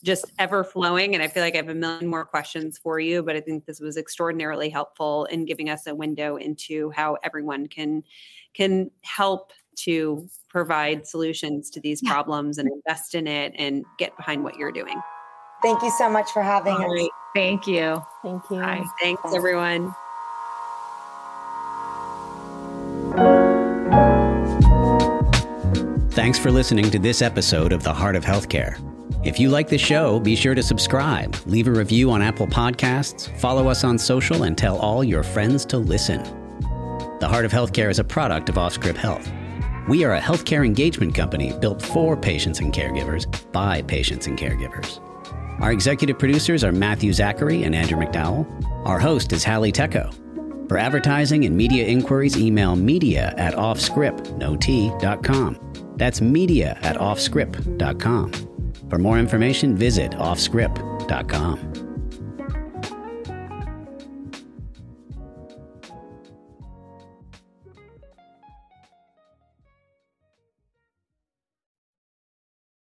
[0.03, 1.13] just ever flowing.
[1.13, 3.65] And I feel like I have a million more questions for you, but I think
[3.65, 8.03] this was extraordinarily helpful in giving us a window into how everyone can
[8.53, 12.11] can help to provide solutions to these yeah.
[12.11, 14.99] problems and invest in it and get behind what you're doing.
[15.61, 17.01] Thank you so much for having All us.
[17.01, 17.09] Right.
[17.35, 18.01] Thank you.
[18.23, 18.57] Thank you.
[18.57, 18.83] Bye.
[19.01, 19.93] Thanks, everyone.
[26.11, 28.96] Thanks for listening to this episode of The Heart of Healthcare.
[29.23, 33.35] If you like the show, be sure to subscribe, leave a review on Apple Podcasts,
[33.39, 36.21] follow us on social, and tell all your friends to listen.
[37.19, 39.29] The Heart of Healthcare is a product of OffScrip Health.
[39.87, 45.01] We are a healthcare engagement company built for patients and caregivers by patients and caregivers.
[45.61, 48.45] Our executive producers are Matthew Zachary and Andrew McDowell.
[48.85, 50.13] Our host is Hallie Tecco.
[50.67, 55.73] For advertising and media inquiries, email media at offscrip.com.
[55.95, 58.56] That's media at offscrip.com.
[58.89, 61.86] For more information, visit offscrip.com.